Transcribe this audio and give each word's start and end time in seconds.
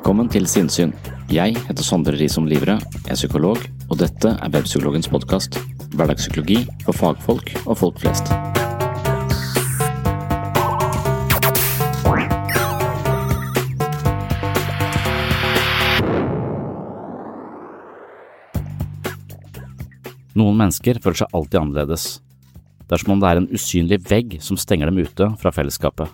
Velkommen 0.00 0.30
til 0.32 0.46
Sinnsyn. 0.48 0.94
Jeg 1.28 1.52
heter 1.66 1.84
Sondre 1.84 2.14
Risom 2.16 2.46
Livre, 2.48 2.78
er 3.04 3.18
psykolog, 3.18 3.58
og 3.92 3.98
dette 4.00 4.30
er 4.32 4.52
Webpsykologens 4.54 5.10
podkast. 5.12 5.58
Hverdagspsykologi 5.92 6.62
for 6.86 6.96
fagfolk 6.96 7.50
og 7.66 7.76
folk 7.76 8.00
flest. 8.00 8.32
Noen 20.32 20.56
mennesker 20.62 20.96
føler 21.04 21.20
seg 21.20 21.36
alltid 21.36 21.60
annerledes. 21.60 22.08
Det 22.88 22.96
er 22.96 23.04
som 23.04 23.18
om 23.18 23.20
det 23.20 23.28
er 23.34 23.42
en 23.42 23.52
usynlig 23.52 24.00
vegg 24.08 24.40
som 24.40 24.56
stenger 24.56 24.88
dem 24.88 25.04
ute 25.04 25.28
fra 25.44 25.52
fellesskapet. 25.52 26.08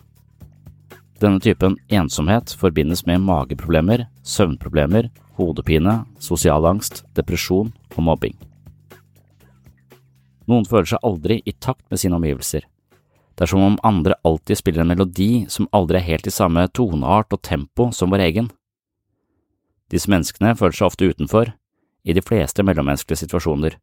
Denne 1.21 1.41
typen 1.41 1.79
ensomhet 1.89 2.53
forbindes 2.61 3.07
med 3.07 3.23
mageproblemer, 3.25 4.07
søvnproblemer, 4.23 5.09
hodepine, 5.39 6.03
sosial 6.21 6.67
angst, 6.69 7.05
depresjon 7.17 7.73
og 7.97 8.03
mobbing. 8.05 8.37
Noen 10.47 10.67
føler 10.69 10.93
seg 10.93 11.07
aldri 11.07 11.41
i 11.45 11.55
takt 11.57 11.85
med 11.91 12.01
sine 12.01 12.19
omgivelser. 12.21 12.67
Det 13.37 13.45
er 13.45 13.51
som 13.51 13.65
om 13.65 13.81
andre 13.85 14.17
alltid 14.25 14.61
spiller 14.61 14.85
en 14.85 14.93
melodi 14.93 15.47
som 15.53 15.69
aldri 15.77 15.99
er 16.01 16.07
helt 16.07 16.29
i 16.29 16.33
samme 16.33 16.69
toneart 16.73 17.33
og 17.33 17.43
tempo 17.45 17.91
som 17.93 18.13
vår 18.13 18.25
egen. 18.29 18.53
Disse 19.93 20.11
menneskene 20.11 20.55
føler 20.57 20.77
seg 20.77 20.89
ofte 20.89 21.11
utenfor, 21.11 21.53
i 22.07 22.15
de 22.15 22.23
fleste 22.23 22.63
mellommenneskelige 22.63 23.25
situasjoner, 23.25 23.77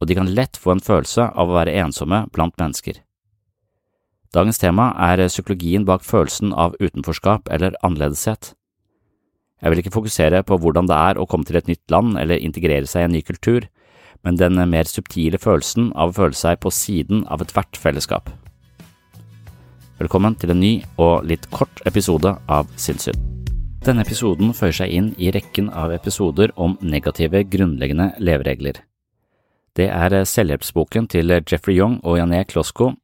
og 0.00 0.08
de 0.08 0.16
kan 0.18 0.30
lett 0.34 0.58
få 0.58 0.74
en 0.74 0.82
følelse 0.82 1.28
av 1.30 1.48
å 1.48 1.56
være 1.60 1.76
ensomme 1.84 2.24
blant 2.34 2.56
mennesker. 2.58 2.98
Dagens 4.32 4.56
tema 4.56 4.86
er 4.96 5.20
psykologien 5.28 5.84
bak 5.84 6.00
følelsen 6.08 6.54
av 6.56 6.72
utenforskap 6.80 7.50
eller 7.52 7.74
annerledeshet. 7.84 8.54
Jeg 9.60 9.70
vil 9.70 9.82
ikke 9.82 9.92
fokusere 9.92 10.40
på 10.48 10.56
hvordan 10.56 10.88
det 10.88 10.96
er 10.96 11.18
å 11.20 11.26
komme 11.28 11.44
til 11.44 11.58
et 11.60 11.68
nytt 11.68 11.92
land 11.92 12.16
eller 12.16 12.40
integrere 12.40 12.88
seg 12.88 13.04
i 13.04 13.08
en 13.10 13.12
ny 13.12 13.20
kultur, 13.28 13.66
men 14.24 14.38
den 14.40 14.56
mer 14.70 14.88
subtile 14.88 15.36
følelsen 15.36 15.90
av 15.92 16.14
å 16.14 16.16
føle 16.16 16.38
seg 16.38 16.62
på 16.64 16.72
siden 16.72 17.26
av 17.28 17.44
ethvert 17.44 17.76
fellesskap. 17.76 18.32
Velkommen 20.00 20.38
til 20.40 20.54
en 20.54 20.62
ny 20.64 20.72
og 20.96 21.28
litt 21.28 21.44
kort 21.52 21.84
episode 21.84 22.32
av 22.48 22.72
Sinnssyn. 22.80 23.20
Denne 23.84 24.06
episoden 24.06 24.56
føyer 24.56 24.78
seg 24.80 24.96
inn 24.96 25.12
i 25.20 25.28
rekken 25.34 25.68
av 25.76 25.92
episoder 25.92 26.56
om 26.56 26.78
negative 26.80 27.44
grunnleggende 27.52 28.14
leveregler. 28.16 28.80
Det 29.76 29.92
er 29.92 30.22
selvhjelpsboken 30.24 31.12
til 31.12 31.36
Jeffrey 31.36 31.76
Young 31.76 32.00
og 32.00 32.16
Jané 32.16 32.46
Klosko, 32.48 32.94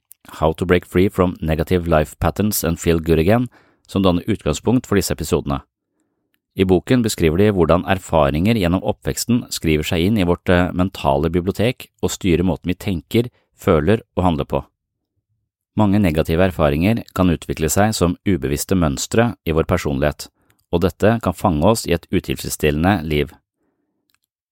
How 0.41 0.53
to 0.53 0.67
Break 0.67 0.87
Free 0.87 1.09
from 1.09 1.37
Negative 1.41 1.87
Life 1.87 2.19
Patterns 2.19 2.65
and 2.65 2.81
Feel 2.81 3.01
Good 3.01 3.19
Again, 3.19 3.49
som 3.87 4.03
danner 4.03 4.23
utgangspunkt 4.27 4.87
for 4.87 4.99
disse 4.99 5.13
episodene. 5.13 5.61
I 6.59 6.65
boken 6.67 7.05
beskriver 7.05 7.39
de 7.39 7.53
hvordan 7.55 7.85
erfaringer 7.87 8.59
gjennom 8.59 8.83
oppveksten 8.83 9.45
skriver 9.55 9.87
seg 9.87 10.09
inn 10.09 10.19
i 10.19 10.27
vårt 10.27 10.51
mentale 10.75 11.31
bibliotek 11.31 11.87
og 12.03 12.11
styrer 12.11 12.43
måten 12.43 12.73
vi 12.73 12.75
tenker, 12.75 13.31
føler 13.55 14.03
og 14.17 14.25
handler 14.27 14.49
på. 14.51 14.63
Mange 15.79 16.01
negative 16.03 16.49
erfaringer 16.49 17.05
kan 17.15 17.31
utvikle 17.31 17.71
seg 17.71 17.95
som 17.95 18.17
ubevisste 18.27 18.75
mønstre 18.75 19.37
i 19.47 19.55
vår 19.55 19.69
personlighet, 19.71 20.27
og 20.75 20.83
dette 20.83 21.19
kan 21.23 21.37
fange 21.37 21.63
oss 21.71 21.87
i 21.87 21.95
et 21.95 22.09
utilfredsstillende 22.11 23.05
liv. 23.07 23.31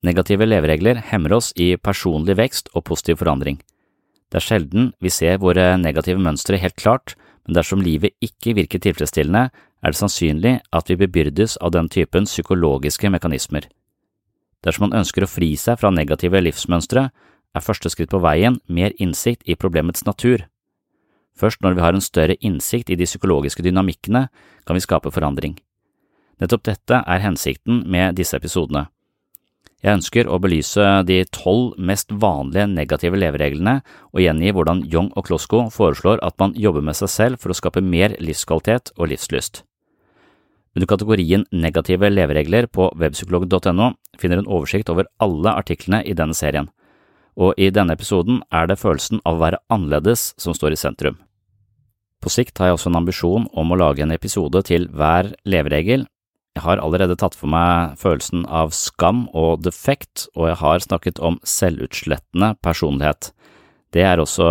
Negative 0.07 0.47
leveregler 0.47 1.01
hemmer 1.11 1.35
oss 1.41 1.51
i 1.59 1.73
personlig 1.77 2.37
vekst 2.39 2.71
og 2.75 2.87
positiv 2.87 3.19
forandring. 3.25 3.59
Det 4.37 4.43
er 4.43 4.51
sjelden 4.51 4.91
vi 5.01 5.09
ser 5.09 5.39
våre 5.41 5.79
negative 5.81 6.21
mønstre 6.21 6.59
helt 6.61 6.77
klart, 6.77 7.15
men 7.49 7.57
dersom 7.57 7.81
livet 7.81 8.13
ikke 8.21 8.53
virker 8.59 8.83
tilfredsstillende, 8.85 9.47
er 9.49 9.95
det 9.95 9.97
sannsynlig 9.97 10.53
at 10.77 10.91
vi 10.91 10.99
bebyrdes 11.01 11.55
av 11.65 11.73
den 11.73 11.89
typen 11.89 12.29
psykologiske 12.29 13.09
mekanismer. 13.09 13.65
Dersom 14.61 14.91
man 14.91 14.99
ønsker 15.01 15.25
å 15.25 15.31
fri 15.31 15.55
seg 15.57 15.81
fra 15.81 15.89
negative 15.89 16.43
livsmønstre, 16.45 17.07
er 17.57 17.65
første 17.65 17.89
skritt 17.89 18.13
på 18.13 18.21
veien 18.21 18.59
mer 18.69 18.93
innsikt 19.01 19.49
i 19.49 19.57
problemets 19.57 20.05
natur. 20.05 20.45
Først 21.33 21.65
når 21.65 21.79
vi 21.79 21.85
har 21.87 21.97
en 21.97 22.05
større 22.05 22.37
innsikt 22.45 22.93
i 22.93 22.99
de 23.01 23.09
psykologiske 23.09 23.65
dynamikkene, 23.65 24.27
kan 24.69 24.77
vi 24.77 24.85
skape 24.85 25.15
forandring. 25.17 25.57
Nettopp 26.45 26.69
dette 26.69 27.01
er 27.01 27.25
hensikten 27.25 27.87
med 27.89 28.21
disse 28.21 28.37
episodene. 28.37 28.91
Jeg 29.87 30.01
ønsker 30.01 30.27
å 30.27 30.41
belyse 30.43 30.83
de 31.07 31.21
tolv 31.31 31.77
mest 31.79 32.11
vanlige 32.11 32.65
negative 32.67 33.19
levereglene 33.23 33.77
og 34.11 34.19
gjengi 34.19 34.51
hvordan 34.51 34.81
Young 34.91 35.13
og 35.15 35.29
Klosko 35.29 35.61
foreslår 35.71 36.19
at 36.27 36.35
man 36.43 36.57
jobber 36.59 36.83
med 36.83 36.99
seg 36.99 37.13
selv 37.13 37.39
for 37.39 37.55
å 37.55 37.57
skape 37.59 37.85
mer 37.87 38.17
livskvalitet 38.19 38.91
og 38.97 39.13
livslyst. 39.13 39.61
Under 40.75 40.91
kategorien 40.91 41.47
Negative 41.55 42.11
leveregler 42.11 42.67
på 42.67 42.89
webpsykolog.no 42.99 43.93
finner 44.19 44.41
du 44.41 44.43
en 44.43 44.51
oversikt 44.59 44.91
over 44.91 45.07
alle 45.23 45.55
artiklene 45.55 46.03
i 46.03 46.19
denne 46.19 46.35
serien, 46.35 46.67
og 47.39 47.55
i 47.55 47.71
denne 47.71 47.95
episoden 47.95 48.43
er 48.51 48.67
det 48.67 48.81
følelsen 48.83 49.23
av 49.23 49.39
å 49.39 49.45
være 49.45 49.63
annerledes 49.71 50.33
som 50.35 50.57
står 50.57 50.75
i 50.75 50.83
sentrum. 50.83 51.23
På 52.19 52.33
sikt 52.33 52.59
har 52.59 52.73
jeg 52.73 52.81
også 52.81 52.91
en 52.91 53.01
ambisjon 53.05 53.47
om 53.55 53.71
å 53.71 53.79
lage 53.79 54.03
en 54.03 54.11
episode 54.11 54.67
til 54.67 54.91
hver 54.91 55.31
leveregel, 55.47 56.09
jeg 56.57 56.65
har 56.65 56.81
allerede 56.81 57.19
tatt 57.21 57.35
for 57.37 57.53
meg 57.53 57.99
følelsen 58.01 58.47
av 58.49 58.71
skam 58.73 59.27
og 59.37 59.61
defekt, 59.67 60.25
og 60.33 60.49
jeg 60.49 60.59
har 60.63 60.81
snakket 60.81 61.19
om 61.21 61.37
selvutslettende 61.45 62.55
personlighet. 62.65 63.29
Det 63.93 64.01
er 64.01 64.23
også 64.23 64.47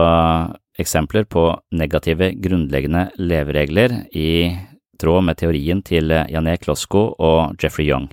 eksempler 0.78 1.26
på 1.26 1.48
negative 1.74 2.30
grunnleggende 2.38 3.08
leveregler 3.18 4.04
i 4.14 4.54
tråd 5.02 5.26
med 5.26 5.40
teorien 5.40 5.82
til 5.86 6.14
Jané 6.14 6.60
Klosko 6.62 7.08
og 7.18 7.58
Jeffrey 7.58 7.88
Young. 7.90 8.06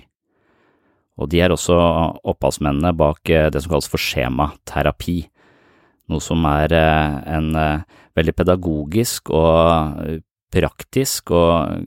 Og 1.21 1.29
de 1.29 1.43
er 1.45 1.53
også 1.53 1.77
opphavsmennene 2.25 2.95
bak 2.97 3.21
det 3.29 3.61
som 3.61 3.75
kalles 3.75 3.91
for 3.91 4.01
skjematerapi. 4.01 5.19
noe 6.09 6.19
som 6.19 6.43
er 6.49 6.73
eh, 6.75 7.13
en 7.31 7.53
eh, 7.55 7.83
veldig 8.17 8.33
pedagogisk 8.35 9.29
og 9.31 10.19
praktisk 10.51 11.31
og 11.31 11.85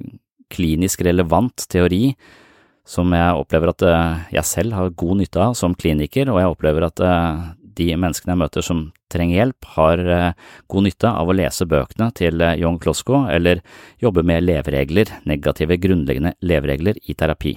klinisk 0.53 1.05
relevant 1.07 1.67
teori 1.73 2.15
som 2.87 3.11
jeg 3.17 3.39
opplever 3.41 3.73
at 3.73 3.83
jeg 4.31 4.47
selv 4.47 4.77
har 4.77 4.93
god 4.95 5.19
nytte 5.19 5.43
av 5.43 5.57
som 5.59 5.75
kliniker, 5.75 6.31
og 6.31 6.39
jeg 6.39 6.53
opplever 6.53 6.87
at 6.87 7.03
de 7.77 7.89
menneskene 7.99 8.37
jeg 8.37 8.43
møter 8.45 8.65
som 8.65 8.85
trenger 9.11 9.41
hjelp, 9.41 9.69
har 9.75 10.05
god 10.71 10.87
nytte 10.87 11.11
av 11.11 11.27
å 11.27 11.35
lese 11.35 11.67
bøkene 11.67 12.13
til 12.15 12.47
John 12.63 12.79
Klosko 12.79 13.25
eller 13.27 13.65
jobbe 13.99 14.23
med 14.23 14.47
leveregler, 14.47 15.11
negative 15.27 15.81
grunnleggende 15.83 16.37
leveregler 16.47 17.03
i 17.11 17.19
terapi. 17.19 17.57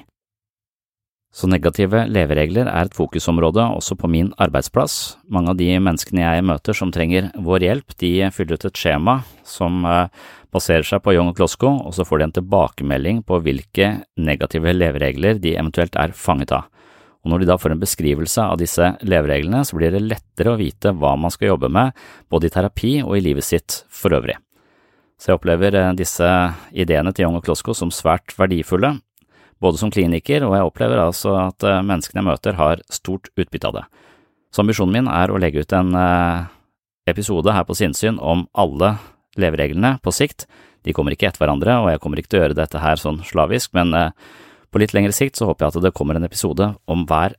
Så 1.30 1.46
negative 1.46 2.08
leveregler 2.10 2.66
er 2.66 2.88
et 2.88 2.96
fokusområde 2.98 3.62
også 3.78 3.94
på 4.00 4.10
min 4.10 4.31
arbeidsplass. 4.42 5.20
Mange 5.30 5.54
av 5.54 5.60
de 5.60 5.68
menneskene 5.78 6.24
jeg 6.24 6.46
møter 6.50 6.74
som 6.74 6.90
trenger 6.94 7.30
vår 7.38 7.66
hjelp, 7.68 7.94
de 8.02 8.12
fyller 8.34 8.58
ut 8.58 8.66
et 8.66 8.81
skjema 8.81 9.20
som 9.46 9.86
eh, 9.86 10.10
baserer 10.50 10.88
seg 10.88 11.04
på 11.06 11.14
Young 11.14 11.30
og 11.30 11.38
Klosko, 11.38 11.70
og 11.86 11.94
så 11.94 12.06
får 12.08 12.20
de 12.20 12.28
en 12.28 12.36
tilbakemelding 12.40 13.22
på 13.30 13.38
hvilke 13.46 13.92
negative 14.18 14.74
leveregler 14.74 15.38
de 15.42 15.54
eventuelt 15.54 16.00
er 16.02 16.18
fanget 16.18 16.56
av. 16.58 16.66
Og 17.22 17.34
når 17.34 17.44
de 17.44 17.50
da 17.52 17.60
får 17.60 17.76
en 17.76 17.81
beskrivelse 17.81 18.42
av 18.42 18.58
disse 18.58 18.94
levereglene, 19.06 19.62
så 19.68 19.78
blir 19.78 19.94
det 19.94 20.02
lettere 20.02 20.56
å 20.56 20.60
vite 20.60 20.96
hva 20.98 21.14
man 21.20 21.34
skal 21.34 21.52
jobbe 21.52 21.70
med, 21.70 21.94
både 22.31 22.50
i 22.50 22.54
terapi 22.56 22.94
og 23.04 23.18
i 23.20 23.26
livet 23.28 23.46
sitt 23.46 23.84
for 23.94 24.18
øvrig. 24.18 24.40
Så 25.20 25.30
jeg 25.30 25.38
opplever 25.38 25.76
eh, 25.78 25.94
disse 26.00 26.26
ideene 26.74 27.14
til 27.14 27.28
Young 27.28 27.38
og 27.38 27.46
Klosko 27.46 27.76
som 27.78 27.94
svært 27.94 28.34
verdifulle, 28.40 28.96
både 29.64 29.80
som 29.82 29.92
kliniker, 29.92 30.46
og 30.48 30.56
jeg 30.56 30.68
opplever 30.68 31.02
altså 31.04 31.36
at 31.42 31.66
eh, 31.68 31.82
menneskene 31.86 32.22
jeg 32.22 32.30
møter 32.30 32.58
har 32.60 32.84
stort 32.94 33.30
utbytte 33.36 33.70
av 33.70 33.80
det. 33.80 33.86
Så 34.50 34.64
ambisjonen 34.64 34.96
min 34.96 35.12
er 35.12 35.30
å 35.30 35.40
legge 35.42 35.64
ut 35.64 35.76
en 35.78 35.94
eh, 36.00 36.48
episode 37.12 37.54
her 37.54 37.68
på 37.68 37.78
Sinnsyn 37.78 38.20
om 38.22 38.48
alle 38.58 38.96
levereglene 39.40 39.98
på 40.04 40.14
sikt. 40.16 40.48
De 40.88 40.96
kommer 40.96 41.14
ikke 41.14 41.30
etter 41.30 41.44
hverandre, 41.44 41.76
og 41.84 41.92
jeg 41.92 42.02
kommer 42.04 42.22
ikke 42.22 42.34
til 42.34 42.40
å 42.40 42.44
gjøre 42.46 42.60
dette 42.62 42.82
her 42.82 43.02
sånn 43.02 43.22
slavisk, 43.28 43.76
men 43.78 43.94
eh, 43.98 44.12
på 44.70 44.82
litt 44.82 44.96
lengre 44.96 45.16
sikt 45.16 45.40
så 45.40 45.50
håper 45.50 45.66
jeg 45.68 45.76
at 45.76 45.88
det 45.90 45.96
kommer 45.98 46.18
en 46.18 46.28
episode 46.28 46.74
om 46.90 47.06
hver 47.10 47.36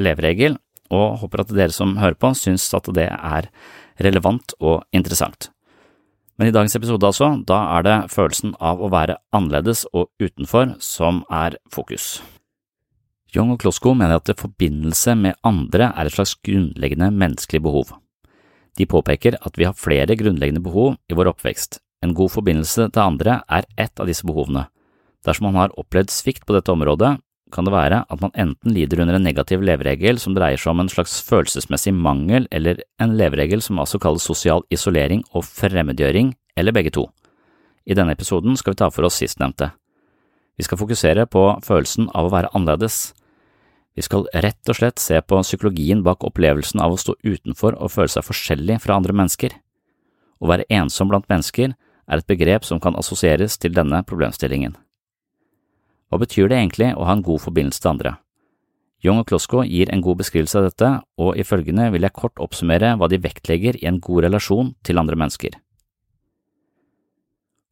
leveregel, 0.00 0.56
og 0.92 1.22
håper 1.22 1.44
at 1.44 1.54
dere 1.56 1.72
som 1.74 1.96
hører 2.00 2.18
på, 2.20 2.32
syns 2.36 2.66
at 2.76 2.88
det 2.96 3.08
er 3.12 3.48
relevant 4.02 4.56
og 4.60 4.82
interessant. 4.96 5.51
Men 6.38 6.48
i 6.48 6.54
dagens 6.54 6.76
episode, 6.78 7.06
altså, 7.06 7.28
da 7.46 7.58
er 7.76 7.84
det 7.86 7.96
følelsen 8.12 8.54
av 8.60 8.80
å 8.80 8.90
være 8.92 9.18
annerledes 9.36 9.84
og 9.92 10.08
utenfor 10.22 10.76
som 10.82 11.22
er 11.30 11.58
fokus. 11.72 12.22
Young 13.32 13.54
og 13.54 13.62
Klosko 13.62 13.94
mener 13.96 14.18
at 14.20 14.32
forbindelse 14.36 15.14
med 15.16 15.38
andre 15.46 15.90
er 15.96 16.08
et 16.08 16.16
slags 16.16 16.34
grunnleggende 16.44 17.08
menneskelig 17.12 17.62
behov. 17.64 17.94
De 18.76 18.88
påpeker 18.88 19.38
at 19.40 19.56
vi 19.60 19.68
har 19.68 19.76
flere 19.76 20.16
grunnleggende 20.16 20.64
behov 20.64 20.96
i 21.08 21.16
vår 21.16 21.32
oppvekst. 21.32 21.80
En 22.04 22.14
god 22.16 22.32
forbindelse 22.34 22.88
til 22.92 23.02
andre 23.02 23.40
er 23.48 23.68
ett 23.80 24.00
av 24.00 24.08
disse 24.08 24.26
behovene. 24.26 24.66
Dersom 25.24 25.48
man 25.48 25.60
har 25.60 25.74
opplevd 25.78 26.10
svikt 26.10 26.44
på 26.48 26.56
dette 26.56 26.72
området, 26.72 27.14
kan 27.52 27.66
det 27.68 27.74
være 27.74 28.02
at 28.08 28.22
man 28.22 28.32
enten 28.38 28.72
lider 28.74 29.02
under 29.04 29.18
en 29.18 29.26
negativ 29.26 29.62
leveregel 29.64 30.18
som 30.20 30.34
dreier 30.36 30.60
seg 30.60 30.72
om 30.72 30.82
en 30.82 30.90
slags 30.92 31.18
følelsesmessig 31.26 31.92
mangel, 31.94 32.48
eller 32.50 32.80
en 33.02 33.16
leveregel 33.18 33.62
som 33.64 33.80
altså 33.82 34.00
kalles 34.02 34.24
sosial 34.26 34.64
isolering 34.72 35.22
og 35.32 35.44
fremmedgjøring, 35.46 36.32
eller 36.56 36.74
begge 36.74 36.92
to. 36.94 37.06
I 37.86 37.96
denne 37.98 38.14
episoden 38.16 38.56
skal 38.56 38.74
vi 38.74 38.82
ta 38.82 38.90
for 38.94 39.08
oss 39.08 39.18
sistnevnte. 39.20 39.72
Vi 40.56 40.66
skal 40.66 40.78
fokusere 40.78 41.26
på 41.26 41.42
følelsen 41.64 42.08
av 42.14 42.28
å 42.28 42.32
være 42.32 42.52
annerledes. 42.56 43.12
Vi 43.96 44.04
skal 44.04 44.28
rett 44.32 44.68
og 44.70 44.78
slett 44.78 45.02
se 45.02 45.18
på 45.20 45.40
psykologien 45.44 46.04
bak 46.04 46.24
opplevelsen 46.24 46.80
av 46.80 46.94
å 46.94 47.00
stå 47.00 47.16
utenfor 47.24 47.76
og 47.76 47.92
føle 47.92 48.12
seg 48.12 48.24
forskjellig 48.24 48.78
fra 48.84 48.96
andre 48.96 49.16
mennesker. 49.16 49.56
Å 50.42 50.48
være 50.48 50.68
ensom 50.72 51.10
blant 51.12 51.28
mennesker 51.32 51.74
er 51.74 52.20
et 52.20 52.28
begrep 52.28 52.64
som 52.66 52.80
kan 52.82 52.96
assosieres 52.98 53.58
til 53.60 53.74
denne 53.76 54.02
problemstillingen. 54.08 54.76
Hva 56.12 56.20
betyr 56.20 56.50
det 56.52 56.58
egentlig 56.58 56.90
å 56.92 57.06
ha 57.08 57.16
en 57.16 57.24
god 57.24 57.40
forbindelse 57.40 57.80
til 57.80 57.94
andre? 57.94 58.10
Young 59.02 59.22
og 59.22 59.30
Klosko 59.30 59.62
gir 59.64 59.88
en 59.88 60.02
god 60.04 60.20
beskrivelse 60.20 60.60
av 60.60 60.66
dette, 60.68 60.90
og 61.16 61.38
i 61.40 61.46
følgende 61.48 61.86
vil 61.94 62.04
jeg 62.04 62.14
kort 62.14 62.36
oppsummere 62.36 62.90
hva 63.00 63.08
de 63.08 63.18
vektlegger 63.24 63.78
i 63.80 63.88
en 63.88 63.96
god 64.04 64.26
relasjon 64.26 64.74
til 64.84 65.00
andre 65.00 65.16
mennesker. 65.16 65.56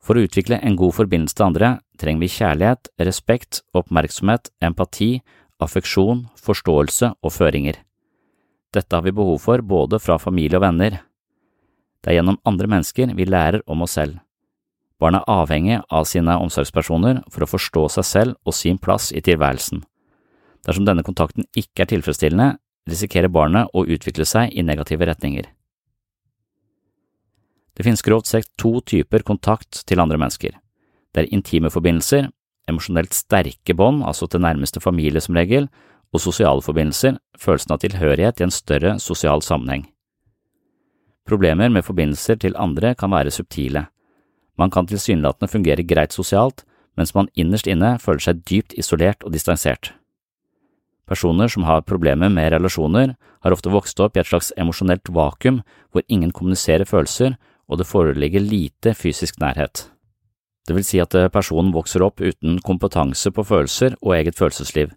For 0.01 0.17
å 0.17 0.25
utvikle 0.25 0.57
en 0.65 0.79
god 0.81 0.97
forbindelse 0.97 1.37
til 1.37 1.47
andre 1.51 1.71
trenger 2.01 2.25
vi 2.25 2.33
kjærlighet, 2.33 2.91
respekt, 3.05 3.61
oppmerksomhet, 3.77 4.49
empati, 4.65 5.11
affeksjon, 5.61 6.25
forståelse 6.41 7.13
og 7.21 7.37
føringer. 7.37 7.77
Dette 8.73 8.97
har 8.97 9.05
vi 9.05 9.13
behov 9.13 9.37
for 9.45 9.61
både 9.61 10.01
fra 10.01 10.17
familie 10.17 10.57
og 10.57 10.65
venner. 10.65 11.03
Det 12.01 12.15
er 12.15 12.23
gjennom 12.23 12.41
andre 12.49 12.73
mennesker 12.73 13.13
vi 13.13 13.29
lærer 13.29 13.61
om 13.69 13.85
oss 13.85 13.99
selv. 14.01 14.17
Barn 15.01 15.17
er 15.17 15.25
avhengig 15.33 15.79
av 15.89 16.05
sine 16.05 16.35
omsorgspersoner 16.45 17.23
for 17.33 17.45
å 17.45 17.49
forstå 17.49 17.87
seg 17.97 18.07
selv 18.07 18.37
og 18.45 18.57
sin 18.57 18.79
plass 18.79 19.09
i 19.17 19.23
tilværelsen. 19.25 19.81
Dersom 20.69 20.85
denne 20.85 21.05
kontakten 21.07 21.47
ikke 21.57 21.87
er 21.87 21.91
tilfredsstillende, 21.95 22.59
risikerer 22.91 23.33
barnet 23.33 23.73
å 23.73 23.87
utvikle 23.89 24.27
seg 24.29 24.53
i 24.53 24.65
negative 24.67 25.09
retninger. 25.09 25.47
Det 27.73 27.87
finnes 27.87 28.05
grovt 28.05 28.29
sett 28.29 28.51
to 28.61 28.81
typer 28.85 29.25
kontakt 29.25 29.87
til 29.89 30.03
andre 30.03 30.19
mennesker. 30.21 30.53
Det 31.15 31.23
er 31.23 31.31
intime 31.33 31.71
forbindelser, 31.73 32.29
emosjonelt 32.69 33.17
sterke 33.17 33.75
bånd, 33.75 34.03
altså 34.05 34.29
til 34.29 34.45
nærmeste 34.45 34.83
familie 34.85 35.23
som 35.25 35.39
regel, 35.39 35.71
og 36.13 36.21
sosiale 36.21 36.61
forbindelser, 36.61 37.17
følelsen 37.39 37.73
av 37.73 37.81
tilhørighet 37.81 38.43
i 38.43 38.47
en 38.49 38.53
større 38.53 38.99
sosial 39.01 39.41
sammenheng. 39.47 39.87
Problemer 41.25 41.71
med 41.73 41.87
forbindelser 41.87 42.37
til 42.43 42.59
andre 42.59 42.93
kan 42.99 43.15
være 43.15 43.33
subtile 43.33 43.87
man 44.61 44.73
kan 44.73 44.89
tilsynelatende 44.89 45.49
fungere 45.51 45.87
greit 45.87 46.13
sosialt, 46.13 46.65
mens 46.99 47.15
man 47.17 47.31
innerst 47.39 47.69
inne 47.71 47.97
føler 48.03 48.23
seg 48.27 48.45
dypt 48.45 48.77
isolert 48.79 49.25
og 49.25 49.33
distansert. 49.33 49.95
Personer 51.11 51.51
som 51.51 51.65
har 51.67 51.83
problemer 51.83 52.31
med 52.31 52.53
relasjoner, 52.55 53.17
har 53.41 53.55
ofte 53.57 53.73
vokst 53.73 53.99
opp 54.05 54.17
i 54.17 54.21
et 54.23 54.29
slags 54.29 54.53
emosjonelt 54.61 55.09
vakuum 55.11 55.63
hvor 55.91 56.05
ingen 56.07 56.31
kommuniserer 56.31 56.87
følelser 56.87 57.39
og 57.71 57.81
det 57.81 57.89
foreligger 57.89 58.45
lite 58.45 58.95
fysisk 58.95 59.41
nærhet. 59.41 59.89
Det 60.69 60.77
vil 60.77 60.87
si 60.87 61.01
at 61.03 61.15
personen 61.33 61.73
vokser 61.75 62.05
opp 62.05 62.21
uten 62.21 62.61
kompetanse 62.67 63.33
på 63.35 63.43
følelser 63.47 63.97
og 64.03 64.15
eget 64.19 64.39
følelsesliv. 64.39 64.93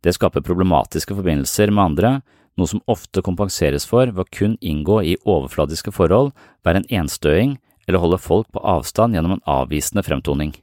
Det 0.00 0.14
skaper 0.16 0.44
problematiske 0.44 1.16
forbindelser 1.16 1.72
med 1.74 1.84
andre, 1.84 2.12
noe 2.56 2.68
som 2.70 2.80
ofte 2.88 3.20
kompenseres 3.24 3.84
for 3.88 4.08
ved 4.08 4.22
å 4.22 4.32
kun 4.32 4.56
inngå 4.60 5.00
i 5.04 5.18
overfladiske 5.28 5.92
forhold, 5.92 6.32
være 6.64 6.82
en 6.82 7.02
enstøing 7.02 7.58
eller 7.90 8.02
holde 8.02 8.18
folk 8.22 8.48
på 8.54 8.62
avstand 8.62 9.16
gjennom 9.16 9.36
en 9.36 9.46
avvisende 9.50 10.04
fremtoning. 10.06 10.54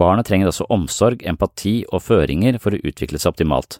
Barnet 0.00 0.26
trenger 0.26 0.50
også 0.50 0.66
omsorg, 0.72 1.22
empati 1.28 1.82
og 1.92 2.02
føringer 2.02 2.58
for 2.62 2.74
å 2.74 2.80
utvikle 2.82 3.20
seg 3.22 3.30
optimalt. 3.34 3.78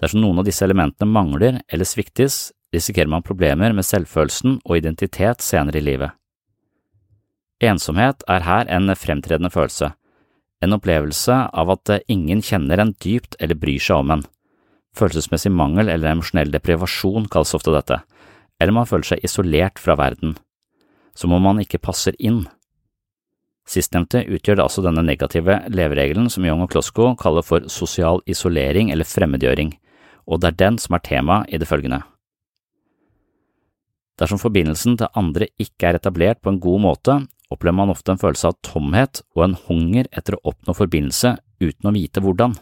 Dersom 0.00 0.22
noen 0.22 0.40
av 0.40 0.46
disse 0.48 0.64
elementene 0.64 1.10
mangler 1.10 1.60
eller 1.68 1.88
sviktes, 1.88 2.54
risikerer 2.72 3.10
man 3.10 3.26
problemer 3.26 3.74
med 3.76 3.84
selvfølelsen 3.84 4.60
og 4.62 4.78
identitet 4.78 5.44
senere 5.44 5.80
i 5.80 5.84
livet. 5.84 6.14
Ensomhet 7.64 8.22
er 8.30 8.44
her 8.46 8.68
en 8.70 8.94
fremtredende 8.94 9.50
følelse, 9.50 9.90
en 10.62 10.74
opplevelse 10.74 11.34
av 11.34 11.70
at 11.74 11.90
ingen 12.10 12.40
kjenner 12.44 12.80
en 12.80 12.94
dypt 13.02 13.36
eller 13.42 13.58
bryr 13.58 13.82
seg 13.82 14.04
om 14.04 14.14
en. 14.14 14.26
Følelsesmessig 14.96 15.50
mangel 15.52 15.90
eller 15.90 16.14
emosjonell 16.14 16.52
deprivasjon 16.54 17.28
kalles 17.30 17.54
ofte 17.58 17.74
dette, 17.74 18.00
eller 18.58 18.74
man 18.74 18.88
føler 18.88 19.12
seg 19.12 19.26
isolert 19.26 19.82
fra 19.82 19.98
verden 19.98 20.38
som 21.18 21.34
om 21.34 21.42
man 21.42 21.58
ikke 21.62 21.80
passer 21.82 22.14
inn. 22.22 22.44
Sistnevnte 23.68 24.22
utgjør 24.24 24.58
det 24.60 24.64
altså 24.64 24.84
denne 24.84 25.02
negative 25.04 25.58
leveregelen 25.68 26.30
som 26.32 26.46
Young 26.46 26.62
og 26.64 26.70
Klosko 26.72 27.10
kaller 27.20 27.44
for 27.44 27.66
sosial 27.72 28.22
isolering 28.30 28.92
eller 28.94 29.08
fremmedgjøring, 29.08 29.74
og 30.30 30.40
det 30.40 30.52
er 30.52 30.60
den 30.62 30.78
som 30.80 30.96
er 30.96 31.04
tema 31.04 31.42
i 31.48 31.60
det 31.60 31.68
følgende. 31.68 32.00
Dersom 34.18 34.40
forbindelsen 34.40 34.96
til 34.98 35.12
andre 35.18 35.50
ikke 35.60 35.90
er 35.90 35.98
etablert 35.98 36.40
på 36.42 36.54
en 36.54 36.62
god 36.62 36.80
måte, 36.86 37.18
opplever 37.52 37.76
man 37.76 37.92
ofte 37.92 38.14
en 38.14 38.20
følelse 38.20 38.50
av 38.50 38.56
tomhet 38.66 39.22
og 39.36 39.44
en 39.44 39.58
hunger 39.68 40.08
etter 40.10 40.36
å 40.36 40.42
oppnå 40.50 40.74
forbindelse 40.76 41.36
uten 41.62 41.90
å 41.90 41.94
vite 41.94 42.22
hvordan. 42.24 42.56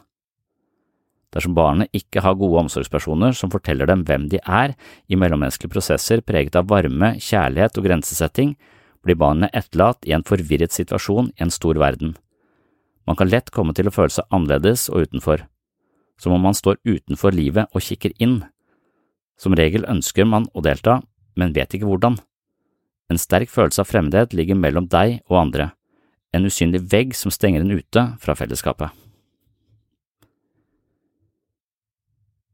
Dersom 1.35 1.57
barnet 1.57 1.91
ikke 1.97 2.23
har 2.25 2.37
gode 2.39 2.63
omsorgspersoner 2.65 3.35
som 3.37 3.51
forteller 3.53 3.89
dem 3.91 4.05
hvem 4.07 4.29
de 4.33 4.39
er 4.43 4.77
i 5.09 5.19
mellommenneskelige 5.19 5.73
prosesser 5.73 6.23
preget 6.25 6.57
av 6.57 6.69
varme, 6.71 7.17
kjærlighet 7.19 7.81
og 7.81 7.89
grensesetting, 7.89 8.55
blir 9.05 9.19
barnet 9.19 9.55
etterlatt 9.55 10.07
i 10.07 10.15
en 10.17 10.25
forvirret 10.27 10.75
situasjon 10.75 11.33
i 11.35 11.45
en 11.47 11.53
stor 11.55 11.79
verden. 11.79 12.17
Man 13.07 13.19
kan 13.19 13.31
lett 13.31 13.53
komme 13.55 13.75
til 13.77 13.87
å 13.87 13.95
føle 13.95 14.11
seg 14.11 14.27
annerledes 14.35 14.89
og 14.91 15.07
utenfor, 15.07 15.45
som 16.19 16.35
om 16.35 16.43
man 16.43 16.57
står 16.57 16.81
utenfor 16.87 17.35
livet 17.37 17.71
og 17.73 17.85
kikker 17.87 18.17
inn. 18.23 18.41
Som 19.39 19.55
regel 19.55 19.87
ønsker 19.87 20.27
man 20.27 20.49
å 20.55 20.65
delta, 20.65 21.01
men 21.37 21.55
vet 21.55 21.77
ikke 21.77 21.87
hvordan. 21.87 22.17
En 23.13 23.21
sterk 23.21 23.53
følelse 23.53 23.85
av 23.85 23.91
fremmedhet 23.91 24.35
ligger 24.35 24.59
mellom 24.59 24.89
deg 24.91 25.21
og 25.31 25.43
andre, 25.45 25.71
en 26.35 26.49
usynlig 26.49 26.83
vegg 26.91 27.15
som 27.15 27.31
stenger 27.31 27.63
en 27.63 27.77
ute 27.77 28.09
fra 28.23 28.35
fellesskapet. 28.35 29.06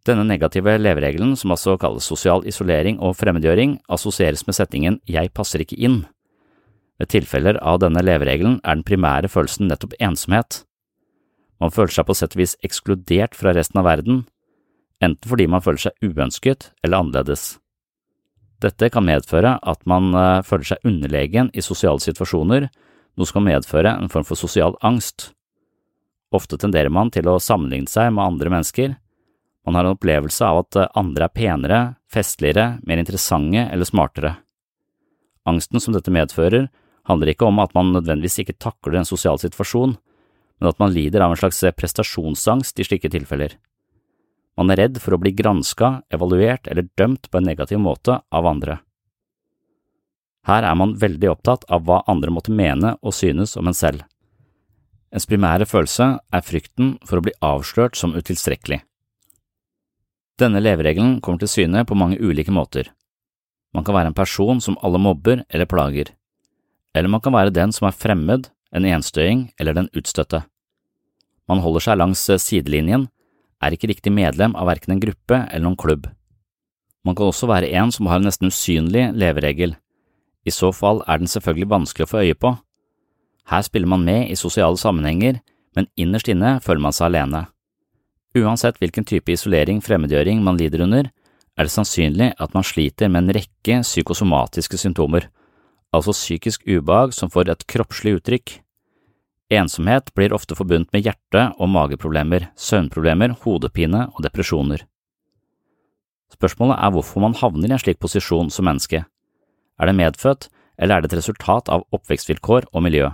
Denne 0.02 0.24
negative 0.26 0.74
leveregelen, 0.80 1.36
som 1.38 1.54
altså 1.54 1.76
kalles 1.78 2.08
sosial 2.10 2.42
isolering 2.48 2.98
og 2.98 3.14
fremmedgjøring, 3.20 3.76
assosieres 3.92 4.42
med 4.48 4.56
setningen 4.58 4.98
jeg 5.06 5.30
passer 5.34 5.62
ikke 5.62 5.78
inn. 5.78 6.02
Ved 6.98 7.12
tilfeller 7.14 7.60
av 7.62 7.78
denne 7.84 8.02
leveregelen 8.02 8.58
er 8.64 8.78
den 8.78 8.86
primære 8.86 9.30
følelsen 9.30 9.70
nettopp 9.70 9.94
ensomhet. 10.02 10.64
Man 11.62 11.70
føler 11.70 11.94
seg 11.94 12.08
på 12.08 12.16
sett 12.18 12.34
og 12.34 12.42
vis 12.42 12.56
ekskludert 12.66 13.38
fra 13.38 13.54
resten 13.54 13.78
av 13.78 13.86
verden, 13.86 14.24
enten 15.02 15.30
fordi 15.30 15.46
man 15.50 15.62
føler 15.62 15.84
seg 15.84 16.08
uønsket 16.10 16.72
eller 16.82 17.04
annerledes. 17.04 17.44
Dette 18.62 18.90
kan 18.94 19.06
medføre 19.06 19.56
at 19.58 19.86
man 19.90 20.10
eh, 20.14 20.42
føler 20.46 20.72
seg 20.72 20.86
underlegen 20.86 21.50
i 21.54 21.62
sosiale 21.62 22.02
situasjoner, 22.02 22.68
noe 23.18 23.28
som 23.28 23.40
kan 23.40 23.48
medføre 23.48 23.94
en 23.98 24.10
form 24.10 24.26
for 24.26 24.38
sosial 24.38 24.74
angst. 24.86 25.30
Ofte 26.34 26.58
tenderer 26.58 26.90
man 26.90 27.10
til 27.12 27.26
å 27.28 27.40
sammenligne 27.42 27.90
seg 27.90 28.10
med 28.14 28.24
andre 28.24 28.52
mennesker, 28.54 28.94
man 29.66 29.76
har 29.78 29.86
en 29.86 29.94
opplevelse 29.94 30.46
av 30.46 30.62
at 30.64 30.78
andre 30.98 31.28
er 31.28 31.34
penere, 31.34 31.80
festligere, 32.10 32.80
mer 32.82 32.98
interessante 32.98 33.66
eller 33.70 33.86
smartere. 33.86 34.36
Angsten 35.48 35.82
som 35.82 35.94
dette 35.94 36.12
medfører, 36.14 36.68
handler 37.08 37.32
ikke 37.32 37.48
om 37.48 37.58
at 37.62 37.74
man 37.74 37.92
nødvendigvis 37.94 38.42
ikke 38.42 38.58
takler 38.62 39.00
en 39.00 39.08
sosial 39.08 39.38
situasjon, 39.42 39.96
men 40.60 40.70
at 40.70 40.78
man 40.78 40.92
lider 40.94 41.22
av 41.24 41.34
en 41.34 41.40
slags 41.40 41.62
prestasjonsangst 41.78 42.78
i 42.78 42.86
slike 42.86 43.10
tilfeller. 43.10 43.56
Man 44.58 44.70
er 44.70 44.84
redd 44.84 45.00
for 45.02 45.16
å 45.16 45.20
bli 45.22 45.32
granska, 45.34 46.02
evaluert 46.12 46.68
eller 46.70 46.90
dømt 46.98 47.30
på 47.30 47.40
en 47.40 47.48
negativ 47.48 47.80
måte 47.82 48.20
av 48.30 48.46
andre. 48.46 48.78
Her 50.46 50.66
er 50.66 50.78
man 50.78 50.96
veldig 50.98 51.30
opptatt 51.30 51.66
av 51.70 51.86
hva 51.86 52.02
andre 52.10 52.32
måtte 52.34 52.54
mene 52.54 52.96
og 53.00 53.14
synes 53.14 53.56
om 53.56 53.70
en 53.70 53.78
selv. 53.78 54.02
Ens 55.12 55.28
primære 55.28 55.68
følelse 55.68 56.08
er 56.18 56.46
frykten 56.46 56.96
for 57.06 57.20
å 57.20 57.24
bli 57.26 57.34
avslørt 57.44 57.98
som 57.98 58.14
utilstrekkelig. 58.16 58.80
Denne 60.42 60.58
leveregelen 60.58 61.20
kommer 61.22 61.38
til 61.38 61.50
syne 61.50 61.84
på 61.86 61.94
mange 61.94 62.18
ulike 62.18 62.50
måter. 62.50 62.88
Man 63.72 63.84
kan 63.86 63.94
være 63.94 64.10
en 64.10 64.16
person 64.16 64.60
som 64.60 64.78
alle 64.82 64.98
mobber 64.98 65.44
eller 65.48 65.68
plager, 65.70 66.10
eller 66.94 67.08
man 67.08 67.22
kan 67.22 67.32
være 67.36 67.54
den 67.54 67.72
som 67.72 67.86
er 67.86 67.94
fremmed, 67.94 68.48
en 68.74 68.88
enstøing 68.88 69.52
eller 69.60 69.76
den 69.76 69.90
utstøtte. 69.94 70.42
Man 71.48 71.62
holder 71.62 71.84
seg 71.84 72.00
langs 72.00 72.24
sidelinjen, 72.42 73.06
er 73.62 73.76
ikke 73.76 73.92
riktig 73.92 74.12
medlem 74.12 74.56
av 74.58 74.66
verken 74.66 74.96
en 74.96 75.04
gruppe 75.04 75.38
eller 75.44 75.66
noen 75.68 75.78
klubb. 75.78 76.08
Man 77.06 77.14
kan 77.14 77.30
også 77.30 77.46
være 77.50 77.70
en 77.78 77.92
som 77.94 78.08
har 78.10 78.18
en 78.18 78.26
nesten 78.26 78.50
usynlig 78.50 79.10
leveregel. 79.14 79.76
I 80.42 80.50
så 80.50 80.72
fall 80.74 81.04
er 81.06 81.22
den 81.22 81.30
selvfølgelig 81.30 81.70
vanskelig 81.70 82.08
å 82.08 82.12
få 82.12 82.22
øye 82.26 82.38
på. 82.38 82.56
Her 83.50 83.62
spiller 83.66 83.90
man 83.90 84.06
med 84.06 84.30
i 84.30 84.38
sosiale 84.38 84.78
sammenhenger, 84.78 85.38
men 85.76 85.90
innerst 85.96 86.30
inne 86.30 86.58
føler 86.62 86.82
man 86.82 86.94
seg 86.96 87.10
alene. 87.10 87.46
Uansett 88.32 88.78
hvilken 88.80 89.04
type 89.04 89.32
isolering 89.34 89.82
fremmedgjøring 89.84 90.40
man 90.44 90.56
lider 90.56 90.84
under, 90.86 91.10
er 91.52 91.68
det 91.68 91.74
sannsynlig 91.74 92.30
at 92.40 92.54
man 92.56 92.64
sliter 92.64 93.10
med 93.12 93.26
en 93.26 93.36
rekke 93.36 93.82
psykosomatiske 93.84 94.80
symptomer, 94.80 95.28
altså 95.92 96.14
psykisk 96.16 96.64
ubehag 96.64 97.12
som 97.12 97.30
får 97.32 97.52
et 97.52 97.66
kroppslig 97.68 98.16
uttrykk. 98.20 98.54
Ensomhet 99.52 100.08
blir 100.16 100.32
ofte 100.32 100.56
forbundet 100.56 100.88
med 100.96 101.04
hjerte- 101.04 101.50
og 101.60 101.68
mageproblemer, 101.68 102.48
søvnproblemer, 102.56 103.36
hodepine 103.44 104.06
og 104.14 104.24
depresjoner. 104.24 104.86
Spørsmålet 106.32 106.78
er 106.80 106.94
hvorfor 106.94 107.20
man 107.20 107.36
havner 107.36 107.68
i 107.68 107.76
en 107.76 107.82
slik 107.82 108.00
posisjon 108.00 108.48
som 108.48 108.64
menneske. 108.64 109.04
Er 109.76 109.86
det 109.86 109.98
medfødt, 109.98 110.48
eller 110.78 110.96
er 110.96 111.04
det 111.04 111.12
et 111.12 111.18
resultat 111.20 111.68
av 111.68 111.84
oppvekstvilkår 111.92 112.72
og 112.72 112.82
miljø? 112.86 113.10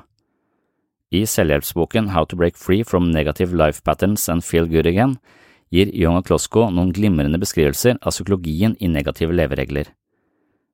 I 1.10 1.24
selvhjelpsboken 1.24 2.10
How 2.12 2.24
to 2.24 2.36
Break 2.36 2.56
Free 2.56 2.82
from 2.84 3.10
Negative 3.10 3.54
Life 3.56 3.80
Patterns 3.82 4.28
and 4.28 4.44
Feel 4.44 4.66
Good 4.68 4.86
Again 4.86 5.16
gir 5.72 5.88
Young 5.96 6.18
og 6.20 6.26
Klosko 6.28 6.66
noen 6.68 6.90
glimrende 6.92 7.40
beskrivelser 7.40 7.96
av 8.02 8.12
psykologien 8.12 8.74
i 8.80 8.90
negative 8.92 9.32
leveregler. 9.32 9.88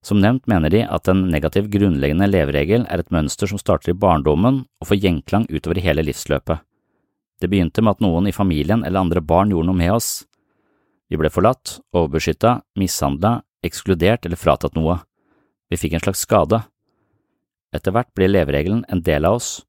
Som 0.03 0.19
nevnt 0.21 0.49
mener 0.51 0.73
de 0.75 0.83
at 0.83 1.09
en 1.09 1.23
negativ 1.31 1.69
grunnleggende 1.71 2.27
leveregel 2.29 2.83
er 2.91 3.01
et 3.01 3.13
mønster 3.15 3.49
som 3.49 3.61
starter 3.63 3.93
i 3.93 3.99
barndommen 3.99 4.65
og 4.83 4.89
får 4.91 5.01
gjenklang 5.05 5.47
utover 5.49 5.81
hele 5.81 6.03
livsløpet. 6.05 6.61
Det 7.41 7.51
begynte 7.51 7.83
med 7.83 7.95
at 7.95 8.03
noen 8.03 8.27
i 8.27 8.35
familien 8.35 8.83
eller 8.83 9.05
andre 9.05 9.23
barn 9.23 9.55
gjorde 9.55 9.71
noe 9.71 9.79
med 9.79 9.93
oss. 9.95 10.25
Vi 11.11 11.19
ble 11.21 11.31
forlatt, 11.31 11.79
overbeskytta, 11.95 12.59
mishandla, 12.79 13.39
ekskludert 13.65 14.27
eller 14.27 14.41
fratatt 14.41 14.75
noe. 14.75 14.99
Vi 15.71 15.79
fikk 15.79 15.95
en 15.95 16.05
slags 16.05 16.27
skade. 16.27 16.65
Etter 17.75 17.95
hvert 17.95 18.11
ble 18.19 18.29
leveregelen 18.31 18.85
en 18.91 19.03
del 19.03 19.27
av 19.29 19.39
oss, 19.39 19.63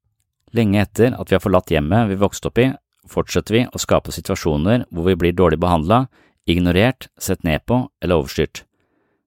Lenge 0.55 0.79
etter 0.81 1.15
at 1.17 1.31
vi 1.31 1.35
har 1.35 1.43
forlatt 1.43 1.71
hjemmet 1.74 2.09
vi 2.09 2.19
vokste 2.19 2.50
opp 2.50 2.62
i, 2.63 2.69
fortsetter 3.12 3.57
vi 3.57 3.63
å 3.67 3.81
skape 3.81 4.13
situasjoner 4.15 4.85
hvor 4.89 5.09
vi 5.09 5.17
blir 5.19 5.35
dårlig 5.35 5.59
behandla, 5.62 6.05
ignorert, 6.47 7.09
sett 7.19 7.43
ned 7.43 7.65
på 7.67 7.83
eller 8.01 8.21
overstyrt. 8.21 8.63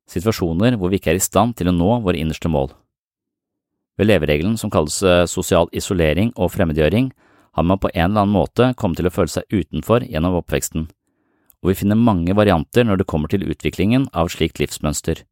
Situasjoner 0.09 0.79
hvor 0.79 0.91
vi 0.91 1.01
ikke 1.01 1.13
er 1.13 1.21
i 1.21 1.25
stand 1.25 1.59
til 1.59 1.69
å 1.69 1.77
nå 1.77 1.99
våre 2.05 2.19
innerste 2.19 2.49
mål. 2.49 2.71
Ved 3.99 4.09
leveregelen 4.09 4.57
som 4.57 4.71
kalles 4.71 5.03
eh, 5.03 5.27
sosial 5.27 5.69
isolering 5.75 6.31
og 6.37 6.53
fremmedgjøring, 6.55 7.11
har 7.59 7.67
man 7.67 7.81
på 7.83 7.91
en 7.91 8.13
eller 8.13 8.23
annen 8.23 8.37
måte 8.37 8.71
kommet 8.79 9.01
til 9.01 9.09
å 9.11 9.13
føle 9.13 9.33
seg 9.33 9.49
utenfor 9.51 10.07
gjennom 10.07 10.37
oppveksten, 10.39 10.87
og 11.59 11.73
vi 11.73 11.79
finner 11.81 11.99
mange 11.99 12.37
varianter 12.39 12.87
når 12.87 13.01
det 13.01 13.09
kommer 13.11 13.31
til 13.33 13.43
utviklingen 13.51 14.07
av 14.15 14.31
slikt 14.31 14.63
livsmønster. 14.63 15.25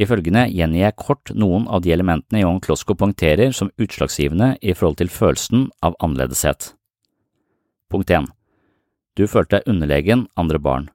I 0.00 0.06
følgende 0.08 0.46
gjengir 0.48 0.86
jeg 0.86 0.96
kort 0.96 1.32
noen 1.36 1.66
av 1.68 1.82
de 1.84 1.92
elementene 1.92 2.40
John 2.40 2.60
Klosko 2.64 2.96
poengterer 2.96 3.52
som 3.52 3.70
utslagsgivende 3.76 4.54
i 4.62 4.72
forhold 4.72 5.00
til 5.02 5.12
følelsen 5.12 5.66
av 5.84 5.96
annerledeshet. 6.00 6.72
Punkt 7.92 8.10
1. 8.10 8.30
Du 9.20 9.26
følte 9.28 9.58
deg 9.58 9.68
underlegen 9.68 10.26
andre 10.40 10.58
barn, 10.58 10.88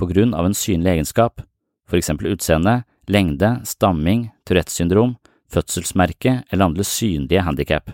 på 0.00 0.08
grunn 0.08 0.32
av 0.32 0.48
en 0.48 0.56
synlig 0.56 0.94
egenskap, 0.94 1.42
for 1.88 2.00
eksempel 2.00 2.32
utseende, 2.32 2.82
lengde, 3.08 3.58
stamming, 3.68 4.30
Tourettes 4.48 4.78
syndrom, 4.80 5.16
fødselsmerke 5.52 6.42
eller 6.48 6.70
andre 6.70 6.84
synlige 6.84 7.44
handikap. 7.44 7.92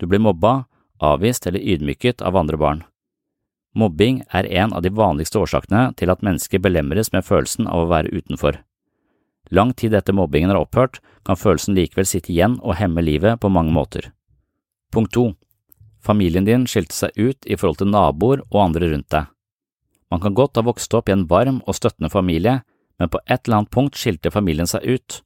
Du 0.00 0.06
blir 0.06 0.22
mobba, 0.22 0.64
avvist 1.00 1.46
eller 1.46 1.60
ydmyket 1.60 2.22
av 2.24 2.36
andre 2.36 2.56
barn. 2.56 2.84
Mobbing 3.76 4.22
er 4.32 4.48
en 4.62 4.72
av 4.72 4.82
de 4.82 4.90
vanligste 4.94 5.38
årsakene 5.38 5.90
til 6.00 6.10
at 6.10 6.24
mennesker 6.24 6.62
belemres 6.64 7.12
med 7.12 7.26
følelsen 7.26 7.68
av 7.68 7.84
å 7.84 7.90
være 7.92 8.14
utenfor. 8.16 8.62
Lang 9.50 9.72
tid 9.72 9.94
etter 9.96 10.16
mobbingen 10.16 10.52
har 10.52 10.60
opphørt, 10.60 11.00
kan 11.24 11.38
følelsen 11.38 11.76
likevel 11.76 12.06
sitte 12.08 12.32
igjen 12.32 12.58
og 12.62 12.76
hemme 12.80 13.04
livet 13.04 13.40
på 13.40 13.50
mange 13.52 13.72
måter. 13.72 14.10
Punkt 14.92 15.12
to. 15.16 15.32
Familien 16.04 16.46
din 16.46 16.66
skilte 16.68 16.96
seg 16.96 17.16
ut 17.16 17.48
i 17.48 17.56
forhold 17.56 17.80
til 17.80 17.90
naboer 17.92 18.44
og 18.48 18.60
andre 18.68 18.92
rundt 18.92 19.10
deg. 19.12 19.28
Man 20.08 20.22
kan 20.24 20.36
godt 20.36 20.56
ha 20.56 20.64
vokst 20.64 20.94
opp 20.96 21.08
i 21.08 21.16
en 21.16 21.26
varm 21.28 21.60
og 21.66 21.76
støttende 21.76 22.08
familie, 22.12 22.62
men 22.98 23.10
på 23.12 23.20
et 23.26 23.42
eller 23.44 23.60
annet 23.60 23.74
punkt 23.74 23.98
skilte 23.98 24.32
familien 24.32 24.68
seg 24.68 24.86
ut. 24.88 25.20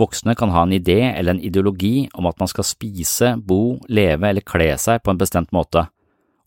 Voksne 0.00 0.34
kan 0.38 0.52
ha 0.54 0.62
en 0.64 0.72
idé 0.72 1.02
eller 1.10 1.34
en 1.34 1.42
ideologi 1.44 2.08
om 2.16 2.28
at 2.30 2.38
man 2.40 2.48
skal 2.48 2.64
spise, 2.64 3.34
bo, 3.36 3.78
leve 3.88 4.30
eller 4.30 4.46
kle 4.46 4.72
seg 4.80 5.02
på 5.04 5.12
en 5.12 5.20
bestemt 5.20 5.52
måte, 5.52 5.84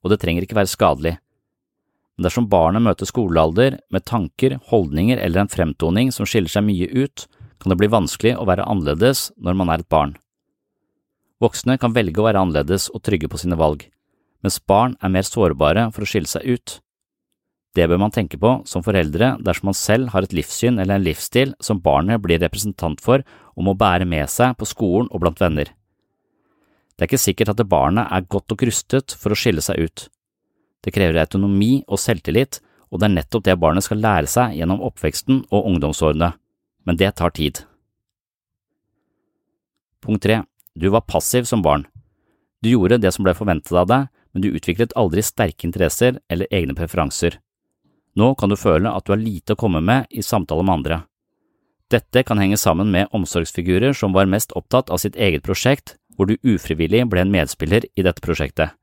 og 0.01 0.09
det 0.09 0.19
trenger 0.23 0.45
ikke 0.45 0.57
være 0.57 0.71
skadelig 0.71 1.17
dersom 2.21 2.49
barnet 2.49 2.83
møter 2.85 3.09
skolealder 3.09 3.79
med 3.91 4.05
tanker, 4.05 4.59
holdninger 4.69 5.17
eller 5.17 5.43
en 5.43 5.51
fremtoning 5.51 6.11
som 6.13 6.27
skiller 6.29 6.51
seg 6.51 6.65
mye 6.67 6.89
ut, 6.93 7.25
kan 7.59 7.71
det 7.71 7.79
bli 7.79 7.89
vanskelig 7.89 8.35
å 8.37 8.45
være 8.45 8.67
annerledes 8.69 9.31
når 9.41 9.57
man 9.57 9.71
er 9.73 9.81
et 9.81 9.89
barn. 9.89 10.17
Voksne 11.41 11.79
kan 11.81 11.95
velge 11.95 12.21
å 12.21 12.27
være 12.27 12.43
annerledes 12.43 12.89
og 12.93 13.01
trygge 13.03 13.29
på 13.31 13.39
sine 13.41 13.57
valg, 13.59 13.87
mens 14.43 14.61
barn 14.61 14.97
er 15.01 15.11
mer 15.11 15.25
sårbare 15.27 15.89
for 15.95 16.05
å 16.05 16.09
skille 16.09 16.29
seg 16.29 16.45
ut. 16.45 16.79
Det 17.73 17.87
bør 17.89 17.97
man 18.03 18.13
tenke 18.13 18.37
på 18.37 18.59
som 18.69 18.83
foreldre 18.85 19.31
dersom 19.41 19.71
man 19.71 19.77
selv 19.77 20.11
har 20.13 20.25
et 20.27 20.35
livssyn 20.37 20.77
eller 20.77 20.99
en 20.99 21.07
livsstil 21.07 21.55
som 21.63 21.81
barnet 21.81 22.21
blir 22.21 22.37
representant 22.43 23.01
for 23.01 23.23
og 23.55 23.65
må 23.65 23.73
bære 23.73 24.05
med 24.05 24.29
seg 24.29 24.53
på 24.59 24.67
skolen 24.69 25.09
og 25.09 25.23
blant 25.23 25.41
venner. 25.41 25.71
Det 26.93 27.01
er 27.01 27.09
ikke 27.09 27.23
sikkert 27.23 27.55
at 27.55 27.65
barnet 27.65 28.11
er 28.13 28.27
godt 28.29 28.53
nok 28.53 28.67
rustet 28.69 29.15
for 29.17 29.33
å 29.33 29.39
skille 29.39 29.63
seg 29.65 29.81
ut. 29.81 30.05
Det 30.83 30.91
krever 30.91 31.21
autonomi 31.23 31.83
og 31.87 32.01
selvtillit, 32.01 32.59
og 32.91 32.99
det 32.99 33.07
er 33.07 33.15
nettopp 33.15 33.45
det 33.47 33.59
barnet 33.59 33.85
skal 33.85 34.01
lære 34.03 34.29
seg 34.29 34.57
gjennom 34.57 34.83
oppveksten 34.85 35.45
og 35.49 35.69
ungdomsårene, 35.71 36.33
men 36.83 36.99
det 36.99 37.15
tar 37.17 37.33
tid. 37.33 37.63
Punkt 40.03 40.25
tre. 40.25 40.43
Du 40.75 40.89
var 40.89 41.07
passiv 41.07 41.47
som 41.47 41.61
barn. 41.63 41.87
Du 42.61 42.69
gjorde 42.69 42.99
det 42.99 43.13
som 43.15 43.25
ble 43.25 43.33
forventet 43.37 43.75
av 43.77 43.87
deg, 43.87 44.11
men 44.33 44.43
du 44.43 44.51
utviklet 44.51 44.95
aldri 44.99 45.23
sterke 45.23 45.67
interesser 45.67 46.19
eller 46.29 46.49
egne 46.51 46.75
preferanser. 46.75 47.39
Nå 48.17 48.33
kan 48.37 48.49
du 48.49 48.57
føle 48.59 48.91
at 48.91 49.05
du 49.05 49.13
har 49.13 49.21
lite 49.21 49.55
å 49.55 49.59
komme 49.59 49.81
med 49.81 50.09
i 50.09 50.25
samtale 50.25 50.65
med 50.65 50.79
andre. 50.79 50.99
Dette 51.93 52.23
kan 52.25 52.39
henge 52.41 52.57
sammen 52.57 52.89
med 52.93 53.09
omsorgsfigurer 53.13 53.93
som 53.97 54.13
var 54.13 54.29
mest 54.29 54.53
opptatt 54.57 54.89
av 54.89 55.01
sitt 55.01 55.15
eget 55.15 55.45
prosjekt, 55.45 55.95
hvor 56.17 56.29
du 56.29 56.37
ufrivillig 56.41 57.05
ble 57.09 57.25
en 57.25 57.33
medspiller 57.33 57.85
i 57.95 58.05
dette 58.05 58.21
prosjektet. 58.21 58.73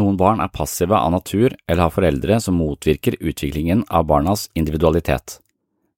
Noen 0.00 0.16
barn 0.16 0.40
er 0.40 0.48
passive 0.48 0.96
av 0.96 1.12
natur 1.12 1.52
eller 1.68 1.84
har 1.84 1.92
foreldre 1.92 2.38
som 2.40 2.56
motvirker 2.56 3.18
utviklingen 3.20 3.84
av 3.90 4.06
barnas 4.08 4.46
individualitet. 4.56 5.38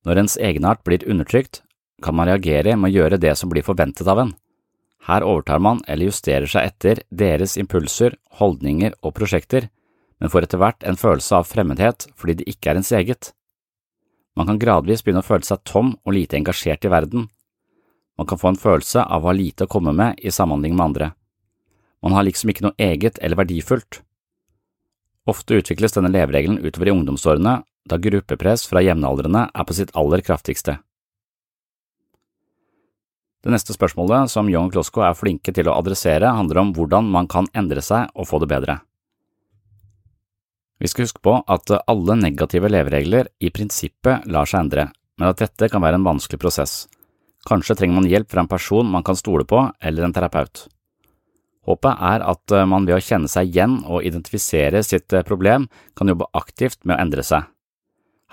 Når 0.05 0.25
ens 0.25 0.35
egenart 0.37 0.83
blir 0.85 1.05
undertrykt, 1.09 1.63
kan 2.03 2.17
man 2.19 2.27
reagere 2.27 2.75
med 2.77 2.91
å 2.91 2.97
gjøre 2.99 3.21
det 3.23 3.37
som 3.39 3.53
blir 3.53 3.63
forventet 3.63 4.09
av 4.11 4.19
en. 4.19 4.35
Her 5.07 5.23
overtar 5.23 5.63
man 5.63 5.83
eller 5.87 6.11
justerer 6.11 6.51
seg 6.51 6.67
etter 6.73 7.05
deres 7.11 7.57
impulser, 7.61 8.17
holdninger 8.41 8.97
og 9.03 9.15
prosjekter, 9.15 9.69
men 10.19 10.33
får 10.33 10.49
etter 10.49 10.61
hvert 10.61 10.85
en 10.89 10.99
følelse 10.99 11.39
av 11.39 11.49
fremmedhet 11.49 12.09
fordi 12.19 12.41
det 12.41 12.51
ikke 12.51 12.73
er 12.73 12.81
ens 12.81 12.93
eget. 12.97 13.33
Man 14.35 14.49
kan 14.51 14.59
gradvis 14.59 15.05
begynne 15.05 15.23
å 15.23 15.27
føle 15.27 15.47
seg 15.47 15.63
tom 15.69 15.95
og 16.03 16.17
lite 16.17 16.39
engasjert 16.41 16.85
i 16.85 16.91
verden. 16.91 17.29
Man 18.19 18.27
kan 18.27 18.41
få 18.41 18.51
en 18.51 18.59
følelse 18.59 19.05
av 19.05 19.23
å 19.23 19.31
ha 19.31 19.37
lite 19.37 19.69
å 19.69 19.71
komme 19.71 19.95
med 19.95 20.19
i 20.19 20.33
samhandling 20.35 20.75
med 20.75 20.87
andre. 20.89 21.11
Man 22.05 22.13
har 22.13 22.27
liksom 22.27 22.53
ikke 22.53 22.67
noe 22.67 22.77
eget 22.77 23.17
eller 23.25 23.41
verdifullt. 23.41 24.03
Ofte 25.25 25.57
utvikles 25.63 25.97
denne 25.97 26.13
leveregelen 26.13 26.61
utover 26.61 26.91
i 26.91 26.93
ungdomsårene, 26.93 27.63
da 27.89 27.97
gruppepress 28.01 28.67
fra 28.69 28.83
jevnaldrende 28.85 29.47
er 29.49 29.65
på 29.65 29.77
sitt 29.77 29.93
aller 29.97 30.21
kraftigste. 30.25 30.79
Det 33.45 33.53
neste 33.53 33.77
spørsmålet 33.77 34.33
som 34.33 34.49
Young 34.49 34.71
Klosko 34.73 35.03
er 35.05 35.17
flinke 35.17 35.53
til 35.53 35.69
å 35.69 35.77
adressere, 35.77 36.33
handler 36.33 36.63
om 36.63 36.73
hvordan 36.77 37.09
man 37.13 37.29
kan 37.29 37.49
endre 37.57 37.83
seg 37.85 38.13
og 38.17 38.29
få 38.29 38.41
det 38.41 38.49
bedre. 38.53 38.79
Vi 40.81 40.89
skal 40.89 41.07
huske 41.07 41.21
på 41.25 41.39
at 41.41 41.73
alle 41.85 42.17
negative 42.21 42.69
leveregler 42.73 43.29
i 43.41 43.53
prinsippet 43.53 44.25
lar 44.33 44.49
seg 44.49 44.65
endre, 44.65 44.89
men 45.21 45.31
at 45.31 45.41
dette 45.41 45.69
kan 45.73 45.85
være 45.85 46.01
en 46.01 46.09
vanskelig 46.09 46.41
prosess. 46.41 46.75
Kanskje 47.49 47.77
trenger 47.77 48.01
man 48.01 48.09
hjelp 48.09 48.33
fra 48.33 48.45
en 48.45 48.51
person 48.51 48.89
man 48.89 49.05
kan 49.05 49.17
stole 49.17 49.45
på, 49.49 49.61
eller 49.81 50.05
en 50.05 50.17
terapeut. 50.17 50.67
Håpet 51.65 51.97
er 51.97 52.25
at 52.29 52.55
man 52.69 52.85
ved 52.85 52.99
å 52.99 53.03
kjenne 53.05 53.31
seg 53.31 53.49
igjen 53.49 53.81
og 53.89 54.05
identifisere 54.05 54.83
sitt 54.85 55.13
problem, 55.25 55.69
kan 55.97 56.11
jobbe 56.13 56.29
aktivt 56.37 56.83
med 56.85 56.99
å 56.99 57.03
endre 57.07 57.25
seg. 57.25 57.49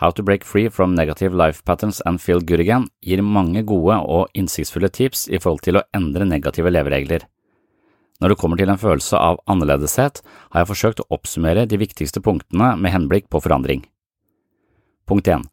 How 0.02 0.10
to 0.12 0.24
Break 0.24 0.44
Free 0.44 0.70
from 0.70 0.96
Negative 0.96 1.36
Life 1.38 1.64
Patterns 1.64 2.02
and 2.06 2.22
Feel 2.22 2.42
Good 2.42 2.60
Again 2.60 2.88
gir 3.06 3.22
mange 3.22 3.62
gode 3.62 4.00
og 4.02 4.32
innsiktsfulle 4.34 4.90
tips 4.90 5.28
i 5.30 5.38
forhold 5.38 5.62
til 5.62 5.78
å 5.78 5.84
endre 5.94 6.26
negative 6.26 6.72
leveregler. 6.74 7.28
Når 8.18 8.34
det 8.34 8.38
kommer 8.42 8.58
til 8.58 8.70
en 8.74 8.82
følelse 8.82 9.18
av 9.18 9.38
annerledeshet, 9.50 10.24
har 10.50 10.64
jeg 10.64 10.70
forsøkt 10.72 11.04
å 11.04 11.08
oppsummere 11.14 11.68
de 11.70 11.78
viktigste 11.78 12.22
punktene 12.22 12.74
med 12.82 12.96
henblikk 12.96 13.30
på 13.30 13.44
forandring. 13.46 13.86
Punkt 15.06 15.30
1. 15.30 15.46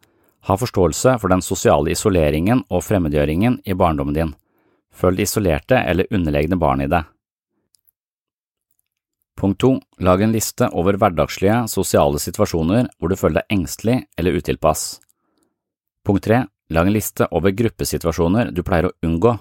Ha 0.49 0.57
forståelse 0.57 1.19
for 1.21 1.29
den 1.29 1.45
sosiale 1.45 1.93
isoleringen 1.93 2.65
og 2.73 2.87
fremmedgjøringen 2.89 3.61
i 3.69 3.77
barndommen 3.77 4.17
din. 4.17 4.35
Følg 4.97 5.21
det 5.21 5.29
isolerte 5.29 5.81
eller 5.85 6.09
underlegne 6.09 6.57
barnet 6.57 6.89
i 6.89 6.95
deg. 6.97 7.09
Punkt 9.39 9.61
to, 9.63 9.77
lag 10.03 10.23
en 10.23 10.33
liste 10.35 10.67
over 10.75 10.97
hverdagslige, 10.99 11.61
sosiale 11.71 12.19
situasjoner 12.19 12.89
hvor 12.99 13.13
du 13.13 13.15
føler 13.15 13.39
deg 13.39 13.53
engstelig 13.55 13.99
eller 14.19 14.35
utilpass. 14.35 14.87
Punkt 16.03 16.25
tre, 16.27 16.41
lag 16.75 16.89
en 16.89 16.97
liste 16.97 17.29
over 17.31 17.55
gruppesituasjoner 17.55 18.51
du 18.51 18.65
pleier 18.67 18.89
å 18.89 18.97
unngå. 19.07 19.37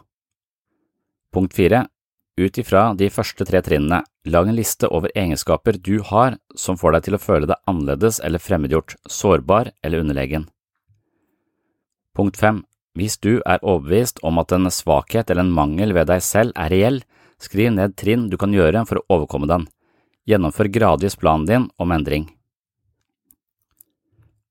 Punkt 1.33 1.55
fire, 1.57 1.87
ut 2.37 2.59
ifra 2.61 2.91
de 2.93 3.09
første 3.09 3.47
tre 3.49 3.63
trinnene, 3.65 4.03
lag 4.29 4.45
en 4.45 4.57
liste 4.59 4.85
over 4.93 5.09
egenskaper 5.17 5.79
du 5.81 5.95
har 6.05 6.37
som 6.53 6.77
får 6.77 6.93
deg 6.93 7.07
til 7.07 7.17
å 7.17 7.21
føle 7.23 7.49
deg 7.49 7.63
annerledes 7.65 8.19
eller 8.21 8.43
fremmedgjort, 8.43 8.93
sårbar 9.09 9.71
eller 9.81 10.03
underlegen. 10.05 10.45
Punkt 12.13 12.37
fem, 12.37 12.61
hvis 12.93 13.17
du 13.17 13.39
er 13.45 13.65
overbevist 13.65 14.21
om 14.21 14.37
at 14.37 14.53
en 14.53 14.69
svakhet 14.69 15.33
eller 15.33 15.47
en 15.47 15.57
mangel 15.57 15.97
ved 15.97 16.11
deg 16.13 16.21
selv 16.21 16.53
er 16.53 16.69
reell, 16.73 17.01
skriv 17.41 17.73
ned 17.73 17.97
trinn 17.97 18.29
du 18.29 18.37
kan 18.37 18.53
gjøre 18.53 18.85
for 18.85 19.01
å 19.01 19.17
overkomme 19.17 19.49
den. 19.49 19.65
Gjennomfør 20.27 20.67
gradvis 20.67 21.15
planen 21.15 21.47
din 21.47 21.69
om 21.79 21.91
endring. 21.95 22.27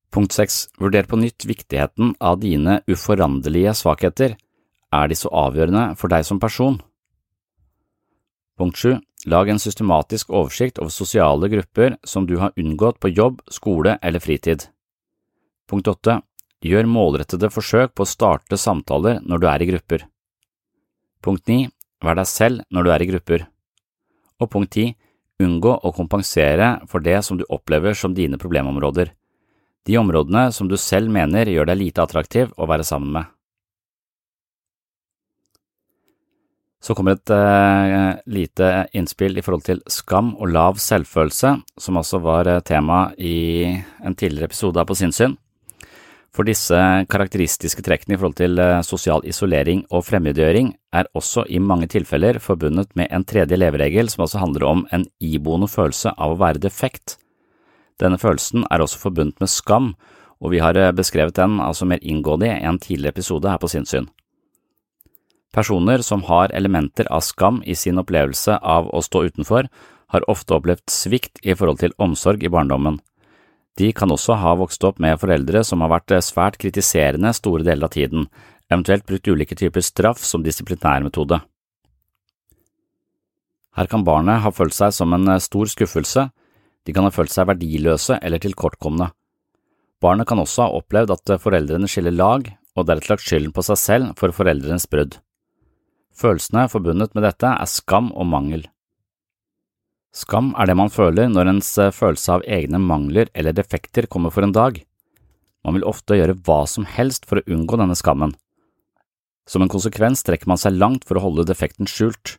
Punkt 0.09 0.33
6. 0.33 0.69
Vurder 0.81 1.05
på 1.05 1.19
nytt 1.21 1.45
viktigheten 1.45 2.15
av 2.19 2.39
dine 2.41 2.79
uforanderlige 2.89 3.75
svakheter. 3.77 4.37
Er 4.89 5.11
de 5.11 5.17
så 5.19 5.29
avgjørende 5.29 5.91
for 5.99 6.09
deg 6.09 6.25
som 6.25 6.39
person? 6.41 6.79
Punkt 8.57 8.79
7. 8.81 8.97
Lag 9.29 9.49
en 9.49 9.59
systematisk 9.61 10.31
oversikt 10.33 10.79
over 10.81 10.93
sosiale 10.93 11.49
grupper 11.51 11.97
som 12.03 12.25
du 12.25 12.37
har 12.41 12.55
unngått 12.57 12.97
på 13.03 13.11
jobb, 13.11 13.43
skole 13.51 13.97
eller 14.01 14.23
fritid. 14.23 14.65
Punkt 15.69 15.87
8. 15.91 16.21
Gjør 16.65 16.89
målrettede 16.89 17.51
forsøk 17.53 17.93
på 17.93 18.05
å 18.05 18.09
starte 18.09 18.57
samtaler 18.57 19.19
når 19.21 19.43
du 19.43 19.47
er 19.51 19.61
i 19.61 19.69
grupper. 19.69 20.07
Punkt 21.21 21.45
9. 21.45 21.67
Vær 22.01 22.17
deg 22.17 22.29
selv 22.29 22.65
når 22.73 22.87
du 22.87 22.93
er 22.93 23.03
i 23.03 23.09
grupper. 23.11 23.45
Og 24.41 24.49
punkt 24.49 24.73
10. 24.73 24.95
Unngå 25.43 25.75
å 25.85 25.93
kompensere 25.93 26.79
for 26.89 27.03
det 27.05 27.19
som 27.25 27.37
du 27.37 27.45
opplever 27.53 27.93
som 27.93 28.15
dine 28.17 28.39
problemområder, 28.41 29.11
de 29.85 29.97
områdene 30.01 30.49
som 30.51 30.67
du 30.67 30.75
selv 30.81 31.11
mener 31.13 31.47
gjør 31.47 31.69
deg 31.69 31.79
lite 31.79 32.03
attraktiv 32.03 32.49
å 32.57 32.67
være 32.67 32.85
sammen 32.87 33.13
med. 33.19 33.33
Så 36.81 36.93
kommer 36.95 37.17
et 37.17 37.31
eh, 37.33 38.19
lite 38.29 38.67
innspill 38.95 39.37
i 39.37 39.43
forhold 39.43 39.65
til 39.65 39.81
skam 39.91 40.35
og 40.37 40.53
lav 40.53 40.77
selvfølelse, 40.81 41.55
som 41.77 41.99
også 41.99 42.21
var 42.23 42.47
uh, 42.47 42.59
tema 42.61 43.09
i 43.17 43.65
en 44.05 44.15
tidligere 44.15 44.51
episode 44.51 44.79
av 44.79 44.87
På 44.87 44.95
sinnssyn. 44.95 45.35
For 46.37 46.45
disse 46.45 46.77
karakteristiske 47.09 47.81
trekkene 47.81 48.13
i 48.13 48.17
forhold 48.19 48.35
til 48.37 48.59
eh, 48.61 48.83
sosial 48.85 49.23
isolering 49.25 49.79
og 49.89 50.03
fremmedgjøring 50.05 50.67
er 50.93 51.07
også 51.17 51.47
i 51.49 51.57
mange 51.57 51.87
tilfeller 51.89 52.37
forbundet 52.37 52.91
med 52.99 53.09
en 53.09 53.25
tredje 53.25 53.57
leveregel 53.57 54.11
som 54.13 54.27
altså 54.27 54.43
handler 54.43 54.67
om 54.69 54.83
en 54.93 55.07
iboende 55.17 55.65
følelse 55.65 56.13
av 56.13 56.35
å 56.35 56.37
være 56.37 56.61
defekt. 56.61 57.15
Denne 57.97 58.21
følelsen 58.21 58.67
er 58.69 58.85
også 58.85 59.01
forbundet 59.01 59.41
med 59.41 59.49
skam, 59.49 59.95
og 60.37 60.53
vi 60.53 60.61
har 60.61 60.77
eh, 60.77 60.93
beskrevet 60.93 61.39
den 61.41 61.57
altså 61.57 61.89
mer 61.89 62.05
inngående 62.05 62.53
i 62.53 62.69
en 62.69 62.77
tidligere 62.77 63.17
episode 63.17 63.49
her 63.49 63.57
på 63.57 63.71
Sinnssyn. 63.73 64.05
Personer 65.57 66.05
som 66.05 66.21
har 66.29 66.53
elementer 66.53 67.09
av 67.09 67.25
skam 67.25 67.63
i 67.65 67.73
sin 67.73 67.97
opplevelse 67.97 68.59
av 68.61 68.93
å 68.93 69.01
stå 69.01 69.25
utenfor, 69.31 69.73
har 70.13 70.29
ofte 70.29 70.53
opplevd 70.53 70.85
svikt 70.93 71.41
i 71.41 71.57
forhold 71.57 71.81
til 71.81 71.97
omsorg 71.97 72.45
i 72.45 72.53
barndommen. 72.53 73.01
De 73.77 73.91
kan 73.93 74.09
også 74.09 74.39
ha 74.41 74.55
vokst 74.57 74.83
opp 74.87 74.97
med 75.03 75.19
foreldre 75.21 75.61
som 75.67 75.83
har 75.85 75.91
vært 75.93 76.15
svært 76.25 76.57
kritiserende 76.61 77.33
store 77.37 77.65
deler 77.67 77.85
av 77.85 77.93
tiden, 77.93 78.25
eventuelt 78.71 79.05
brukt 79.05 79.29
ulike 79.29 79.55
typer 79.55 79.85
straff 79.85 80.23
som 80.25 80.43
disiplinærmetode. 80.45 81.39
Her 83.77 83.89
kan 83.91 84.03
barnet 84.03 84.41
ha 84.41 84.49
følt 84.49 84.73
seg 84.73 84.95
som 84.95 85.13
en 85.13 85.29
stor 85.43 85.69
skuffelse, 85.69 86.29
de 86.87 86.95
kan 86.95 87.05
ha 87.05 87.13
følt 87.13 87.33
seg 87.33 87.45
verdiløse 87.49 88.17
eller 88.23 88.41
tilkortkomne. 88.41 89.11
Barnet 90.01 90.29
kan 90.29 90.41
også 90.41 90.65
ha 90.65 90.79
opplevd 90.79 91.13
at 91.13 91.33
foreldrene 91.41 91.89
skiller 91.89 92.15
lag 92.15 92.49
og 92.77 92.87
deretter 92.87 93.13
lagt 93.13 93.25
skylden 93.25 93.53
på 93.53 93.65
seg 93.65 93.79
selv 93.81 94.17
for 94.17 94.33
foreldrenes 94.33 94.87
brudd. 94.89 95.19
Følelsene 96.17 96.65
forbundet 96.71 97.13
med 97.13 97.25
dette 97.27 97.49
er 97.49 97.69
skam 97.69 98.09
og 98.13 98.25
mangel. 98.29 98.65
Skam 100.15 100.53
er 100.57 100.69
det 100.69 100.77
man 100.79 100.91
føler 100.91 101.29
når 101.29 101.51
ens 101.53 101.69
eh, 101.81 101.93
følelse 101.93 102.37
av 102.37 102.45
egne 102.47 102.79
mangler 102.81 103.29
eller 103.33 103.55
defekter 103.55 104.07
kommer 104.09 104.33
for 104.33 104.45
en 104.45 104.55
dag. 104.55 104.79
Man 105.65 105.75
vil 105.77 105.87
ofte 105.87 106.17
gjøre 106.17 106.37
hva 106.47 106.63
som 106.69 106.87
helst 106.87 107.27
for 107.27 107.41
å 107.41 107.47
unngå 107.51 107.79
denne 107.79 107.97
skammen. 107.97 108.33
Som 109.47 109.63
en 109.63 109.71
konsekvens 109.71 110.23
trekker 110.27 110.49
man 110.49 110.59
seg 110.59 110.75
langt 110.75 111.07
for 111.07 111.19
å 111.19 111.23
holde 111.23 111.47
defekten 111.47 111.87
skjult. 111.87 112.37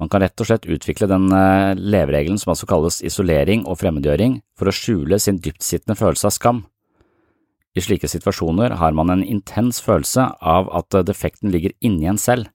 Man 0.00 0.08
kan 0.08 0.22
rett 0.24 0.40
og 0.40 0.48
slett 0.48 0.64
utvikle 0.64 1.08
den 1.10 1.28
eh, 1.36 1.76
leveregelen 1.76 2.40
som 2.40 2.54
altså 2.54 2.68
kalles 2.68 3.02
isolering 3.04 3.66
og 3.68 3.82
fremmedgjøring, 3.82 4.38
for 4.56 4.70
å 4.70 4.74
skjule 4.74 5.18
sin 5.20 5.40
dyptsittende 5.44 5.98
følelse 5.98 6.30
av 6.30 6.36
skam. 6.36 6.62
I 7.76 7.84
slike 7.84 8.08
situasjoner 8.10 8.78
har 8.80 8.96
man 8.96 9.12
en 9.12 9.22
intens 9.22 9.78
følelse 9.84 10.24
av 10.40 10.70
at 10.74 10.96
eh, 10.96 11.04
defekten 11.04 11.52
ligger 11.52 11.76
inni 11.84 12.08
en 12.08 12.20
selv. 12.20 12.48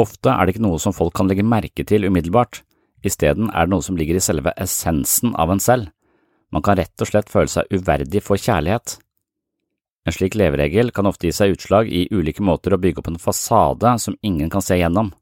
Ofte 0.00 0.32
er 0.32 0.48
det 0.48 0.56
ikke 0.56 0.64
noe 0.64 0.80
som 0.80 0.96
folk 0.96 1.12
kan 1.14 1.28
legge 1.28 1.44
merke 1.44 1.84
til 1.86 2.08
umiddelbart, 2.08 2.62
Isteden 3.02 3.50
er 3.50 3.66
det 3.66 3.74
noe 3.74 3.84
som 3.84 3.98
ligger 3.98 4.18
i 4.18 4.22
selve 4.22 4.52
essensen 4.60 5.34
av 5.34 5.50
en 5.50 5.62
selv. 5.62 5.90
Man 6.52 6.62
kan 6.62 6.76
rett 6.78 7.02
og 7.02 7.08
slett 7.08 7.32
føle 7.32 7.50
seg 7.50 7.70
uverdig 7.72 8.22
for 8.22 8.38
kjærlighet. 8.38 8.98
En 10.06 10.14
slik 10.14 10.34
leveregel 10.38 10.90
kan 10.94 11.06
ofte 11.06 11.28
gi 11.28 11.34
seg 11.34 11.54
utslag 11.54 11.88
i 11.88 12.08
ulike 12.10 12.42
måter 12.42 12.74
å 12.74 12.80
bygge 12.82 13.02
opp 13.02 13.12
en 13.12 13.22
fasade 13.22 13.94
som 14.02 14.18
ingen 14.22 14.50
kan 14.50 14.64
se 14.64 14.78
gjennom. 14.78 15.12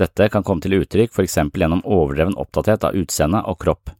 Dette 0.00 0.26
kan 0.32 0.42
komme 0.42 0.64
til 0.64 0.74
uttrykk 0.80 1.12
for 1.14 1.22
eksempel 1.22 1.62
gjennom 1.62 1.84
overdreven 1.84 2.38
opptatthet 2.40 2.86
av 2.88 2.96
utseende 2.98 3.44
og 3.46 3.60
kropp. 3.62 3.92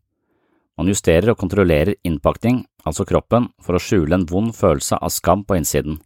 Man 0.74 0.90
justerer 0.90 1.30
og 1.30 1.38
kontrollerer 1.38 1.94
innpakning, 2.02 2.64
altså 2.82 3.06
kroppen, 3.06 3.52
for 3.62 3.76
å 3.76 3.82
skjule 3.82 4.16
en 4.16 4.26
vond 4.26 4.50
følelse 4.56 4.98
av 4.98 5.12
skam 5.14 5.44
på 5.46 5.60
innsiden. 5.60 6.00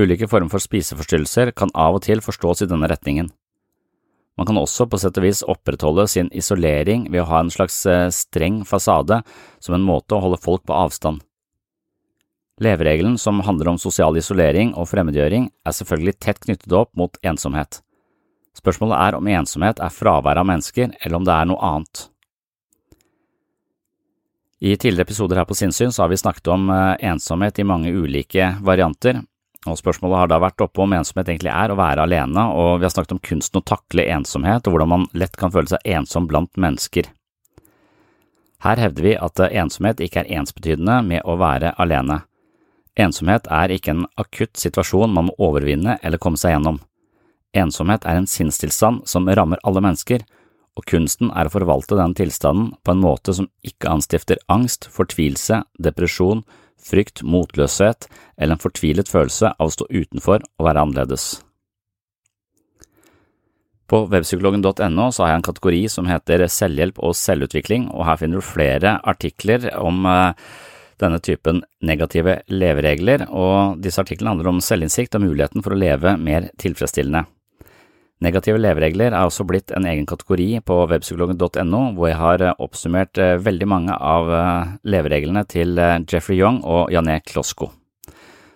Ulike 0.00 0.30
former 0.30 0.48
for 0.48 0.64
spiseforstyrrelser 0.64 1.52
kan 1.52 1.72
av 1.76 1.98
og 1.98 2.06
til 2.06 2.22
forstås 2.24 2.64
i 2.64 2.70
denne 2.70 2.88
retningen. 2.88 3.28
Man 4.40 4.48
kan 4.48 4.56
også 4.56 4.86
på 4.88 4.96
sett 4.96 5.18
og 5.20 5.24
vis 5.26 5.42
opprettholde 5.44 6.06
sin 6.08 6.30
isolering 6.32 7.02
ved 7.12 7.20
å 7.20 7.28
ha 7.28 7.42
en 7.42 7.50
slags 7.52 7.82
eh, 7.84 8.06
streng 8.08 8.62
fasade 8.64 9.18
som 9.60 9.74
en 9.76 9.84
måte 9.84 10.16
å 10.16 10.20
holde 10.24 10.38
folk 10.40 10.62
på 10.64 10.72
avstand. 10.72 11.20
Leveregelen 12.64 13.18
som 13.20 13.42
handler 13.44 13.74
om 13.74 13.80
sosial 13.80 14.16
isolering 14.16 14.72
og 14.80 14.88
fremmedgjøring, 14.88 15.50
er 15.64 15.76
selvfølgelig 15.76 16.14
tett 16.24 16.40
knyttet 16.46 16.72
opp 16.72 16.88
mot 16.96 17.20
ensomhet. 17.20 17.82
Spørsmålet 18.56 18.96
er 18.96 19.18
om 19.18 19.28
ensomhet 19.28 19.80
er 19.84 19.92
fravær 19.92 20.40
av 20.40 20.48
mennesker, 20.48 20.88
eller 21.04 21.20
om 21.20 21.28
det 21.28 21.36
er 21.36 21.50
noe 21.52 21.60
annet. 21.74 22.06
I 24.64 24.72
tidligere 24.72 25.04
episoder 25.04 25.40
her 25.40 25.48
på 25.48 25.56
Sinnsyn 25.56 25.92
så 25.92 26.06
har 26.06 26.14
vi 26.14 26.20
snakket 26.20 26.48
om 26.56 26.64
eh, 26.72 26.96
ensomhet 27.12 27.60
i 27.60 27.68
mange 27.68 27.92
ulike 27.92 28.54
varianter, 28.64 29.20
og 29.68 29.76
Spørsmålet 29.76 30.22
har 30.22 30.30
da 30.32 30.38
vært 30.40 30.62
oppe 30.64 30.80
om 30.80 30.92
ensomhet 30.96 31.28
egentlig 31.28 31.52
er 31.52 31.72
å 31.72 31.76
være 31.76 32.06
alene, 32.06 32.46
og 32.56 32.80
vi 32.80 32.86
har 32.86 32.92
snakket 32.94 33.16
om 33.18 33.24
kunsten 33.28 33.60
å 33.60 33.66
takle 33.68 34.06
ensomhet 34.08 34.64
og 34.64 34.72
hvordan 34.72 34.92
man 34.94 35.08
lett 35.12 35.36
kan 35.36 35.52
føle 35.52 35.68
seg 35.68 35.84
ensom 35.84 36.28
blant 36.30 36.56
mennesker. 36.56 37.10
Her 38.64 38.80
hevder 38.80 39.04
vi 39.04 39.14
at 39.16 39.40
ensomhet 39.48 40.00
ikke 40.04 40.22
er 40.22 40.32
ensbetydende 40.40 41.00
med 41.04 41.24
å 41.28 41.36
være 41.40 41.74
alene. 41.80 42.22
Ensomhet 43.00 43.48
er 43.52 43.72
ikke 43.72 43.94
en 43.94 44.06
akutt 44.20 44.56
situasjon 44.60 45.12
man 45.12 45.28
må 45.28 45.36
overvinne 45.40 45.98
eller 46.02 46.20
komme 46.20 46.40
seg 46.40 46.56
gjennom. 46.56 46.80
Ensomhet 47.56 48.04
er 48.06 48.20
en 48.20 48.28
sinnstilstand 48.30 49.06
som 49.10 49.28
rammer 49.28 49.60
alle 49.66 49.82
mennesker, 49.84 50.24
og 50.78 50.86
kunsten 50.88 51.32
er 51.36 51.48
å 51.48 51.52
forvalte 51.52 51.98
den 51.98 52.14
tilstanden 52.16 52.72
på 52.84 52.94
en 52.94 53.02
måte 53.02 53.34
som 53.36 53.48
ikke 53.66 53.90
anstifter 53.90 54.40
angst, 54.52 54.86
fortvilelse, 54.92 55.62
depresjon, 55.82 56.44
frykt, 56.84 57.22
motløshet 57.22 58.08
eller 58.36 58.56
en 58.56 58.62
fortvilet 58.62 59.10
følelse 59.10 59.52
av 59.56 59.68
å 59.68 59.74
stå 59.74 59.86
utenfor 59.90 60.42
og 60.42 60.66
være 60.66 60.84
annerledes. 60.86 61.28
På 63.90 64.04
webpsykologen.no 64.06 65.06
har 65.10 65.32
jeg 65.32 65.38
en 65.40 65.46
kategori 65.48 65.80
som 65.90 66.06
heter 66.06 66.44
selvhjelp 66.46 67.00
og 67.02 67.16
selvutvikling, 67.18 67.88
og 67.90 68.06
her 68.06 68.20
finner 68.20 68.38
du 68.38 68.46
flere 68.46 68.98
artikler 69.02 69.66
om 69.80 70.06
eh, 70.06 70.52
denne 71.02 71.18
typen 71.24 71.64
negative 71.82 72.38
leveregler, 72.52 73.26
og 73.34 73.82
disse 73.82 73.98
artiklene 74.02 74.36
handler 74.36 74.52
om 74.52 74.62
selvinnsikt 74.62 75.18
og 75.18 75.24
muligheten 75.26 75.64
for 75.66 75.74
å 75.74 75.80
leve 75.80 76.14
mer 76.22 76.52
tilfredsstillende. 76.62 77.24
Negative 78.20 78.60
leveregler 78.60 79.14
er 79.14 79.24
også 79.24 79.46
blitt 79.48 79.72
en 79.72 79.86
egen 79.88 80.04
kategori 80.04 80.58
på 80.68 80.74
webpsykologen.no, 80.90 81.78
hvor 81.96 82.10
jeg 82.10 82.18
har 82.20 82.42
eh, 82.44 82.56
oppsummert 82.60 83.16
eh, 83.16 83.38
veldig 83.40 83.68
mange 83.68 83.94
av 83.96 84.28
levereglene 84.84 85.46
til 85.48 85.80
Jeffrey 86.04 86.36
Young 86.36 86.60
og 86.68 86.92
Jané 86.92 87.22
Klosko. 87.24 87.70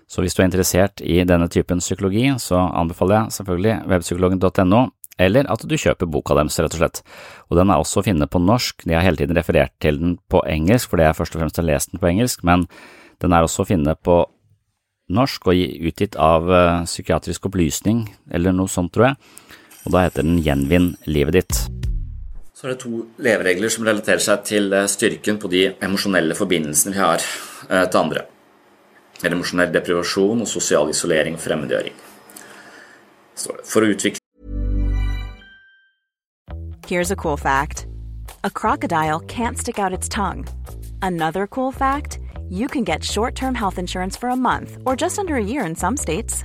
Så 0.04 0.20
hvis 0.20 0.36
du 0.36 0.42
er 0.42 0.50
interessert 0.50 1.00
i 1.00 1.22
denne 1.24 1.48
typen 1.48 1.80
psykologi, 1.80 2.26
så 2.38 2.60
anbefaler 2.76 3.22
jeg 3.22 3.36
selvfølgelig 3.38 3.78
webpsykologen.no, 3.88 4.82
eller 5.24 5.48
at 5.48 5.64
du 5.64 5.74
kjøper 5.80 6.10
boka 6.12 6.36
deres, 6.36 6.58
rett 6.60 6.76
og 6.76 6.82
slett. 6.82 7.00
Og 7.48 7.56
den 7.56 7.72
er 7.72 7.80
også 7.80 8.02
å 8.02 8.06
finne 8.06 8.28
på 8.28 8.42
norsk, 8.42 8.84
de 8.84 8.98
har 8.98 9.06
hele 9.06 9.22
tiden 9.22 9.38
referert 9.38 9.72
til 9.80 9.96
den 10.02 10.18
på 10.28 10.44
engelsk, 10.44 10.92
fordi 10.92 11.08
jeg 11.08 11.18
først 11.22 11.38
og 11.38 11.40
fremst 11.40 11.62
har 11.62 11.68
lest 11.70 11.94
den 11.94 12.02
på 12.02 12.10
engelsk, 12.12 12.44
men 12.44 12.66
den 13.24 13.32
er 13.32 13.46
også 13.46 13.64
å 13.64 13.70
finne 13.72 13.96
på 13.96 14.20
norsk 15.14 15.48
og 15.48 15.64
utgitt 15.88 16.20
av 16.20 16.52
Psykiatrisk 16.84 17.48
opplysning, 17.48 18.04
eller 18.28 18.52
noe 18.56 18.68
sånt, 18.68 18.92
tror 18.92 19.10
jeg, 19.10 19.18
og 19.84 19.92
da 19.92 20.04
heter 20.06 20.24
den 20.24 20.40
Gjenvinn 20.44 20.94
livet 21.06 21.38
ditt. 21.38 21.58
Så 22.54 22.68
er 22.68 22.74
det 22.74 22.80
to 22.84 23.02
leveregler 23.20 23.72
som 23.72 23.84
relaterer 23.84 24.22
seg 24.24 24.44
til 24.48 24.72
eh, 24.72 24.88
styrken 24.88 25.40
på 25.42 25.50
de 25.52 25.66
emosjonelle 25.84 26.36
forbindelsene 26.38 26.94
vi 26.94 27.02
har 27.02 27.20
uh, 27.20 27.84
til 27.84 28.00
andre. 28.00 28.24
Eller 29.20 29.36
emosjonell 29.36 29.72
deprivasjon 29.74 30.44
og 30.44 30.48
sosial 30.48 30.92
isolering 30.92 31.36
og 31.36 31.42
fremmedgjøring. 31.44 31.96
For 33.66 33.82
å 33.82 33.90
utvikle 33.90 34.20
Here's 36.86 37.10
a 37.10 37.16
cool 37.16 37.36
fact 37.36 37.86
a 38.44 38.50
crocodile 38.50 39.20
can't 39.20 39.58
stick 39.58 39.78
out 39.78 39.92
its 39.92 40.08
tongue. 40.08 40.46
Another 41.02 41.46
cool 41.46 41.72
fact 41.72 42.18
you 42.48 42.68
can 42.68 42.84
get 42.84 43.02
short 43.02 43.34
term 43.34 43.54
health 43.54 43.78
insurance 43.78 44.16
for 44.16 44.28
a 44.28 44.36
month 44.36 44.78
or 44.86 44.94
just 44.94 45.18
under 45.18 45.36
a 45.36 45.44
year 45.44 45.64
in 45.64 45.74
some 45.74 45.96
states. 45.96 46.44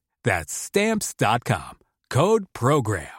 That's 0.23 0.53
stamps.com. 0.53 1.77
Code 2.09 2.45
program. 2.53 3.17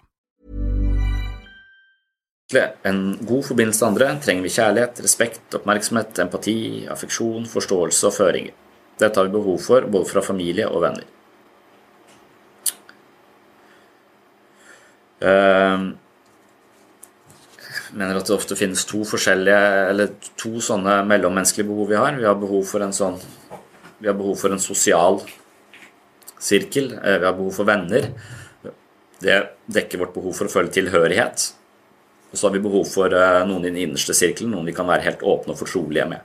en 2.85 3.19
god 3.27 3.45
forbindelse 3.45 3.81
til 3.81 3.87
andre 3.87 4.21
trenger 4.21 4.43
vi 4.43 4.51
kjærlighet, 4.53 4.99
respekt, 5.01 5.55
oppmerksomhet, 5.57 6.19
empati, 6.21 6.87
affeksjon, 6.93 7.47
forståelse 7.49 8.07
og 8.07 8.13
føringer. 8.13 8.53
Dette 9.01 9.17
har 9.19 9.25
vi 9.25 9.33
behov 9.33 9.59
for 9.65 9.81
både 9.89 10.11
fra 10.11 10.21
familie 10.21 10.69
og 10.69 10.83
venner. 10.83 11.07
Jeg 15.23 15.97
mener 17.97 18.21
at 18.21 18.29
det 18.29 18.37
ofte 18.37 18.57
finnes 18.59 18.85
to 18.85 19.01
forskjellige, 19.09 19.89
eller 19.89 20.13
to 20.37 20.61
sånne 20.61 21.01
mellommenneskelige 21.09 21.71
behov 21.71 21.89
vi 21.89 22.01
har. 22.03 22.21
Vi 22.21 22.29
har 22.29 22.37
behov 22.37 22.67
for 22.69 22.85
en 22.85 22.93
sånn 22.93 23.17
Vi 24.03 24.09
har 24.11 24.19
behov 24.19 24.37
for 24.37 24.51
en 24.51 24.59
sosial 24.59 25.21
sirkel. 26.43 26.93
Vi 26.99 27.27
har 27.27 27.37
behov 27.39 27.53
for 27.57 27.69
venner. 27.69 28.11
Det 29.23 29.39
dekker 29.71 30.03
vårt 30.03 30.15
behov 30.17 30.35
for 30.37 30.51
å 30.51 30.53
føle 30.53 30.73
tilhørighet. 30.75 31.49
Og 32.33 32.39
så 32.39 32.49
har 32.49 32.55
vi 32.57 32.65
behov 32.65 32.89
for 32.91 33.13
noen 33.47 33.67
i 33.67 33.71
den 33.71 33.83
innerste 33.85 34.17
sirkelen, 34.17 34.55
noen 34.55 34.71
vi 34.71 34.75
kan 34.75 34.89
være 34.89 35.05
helt 35.05 35.23
åpne 35.23 35.55
og 35.55 35.61
fortrolige 35.61 36.09
med. 36.11 36.25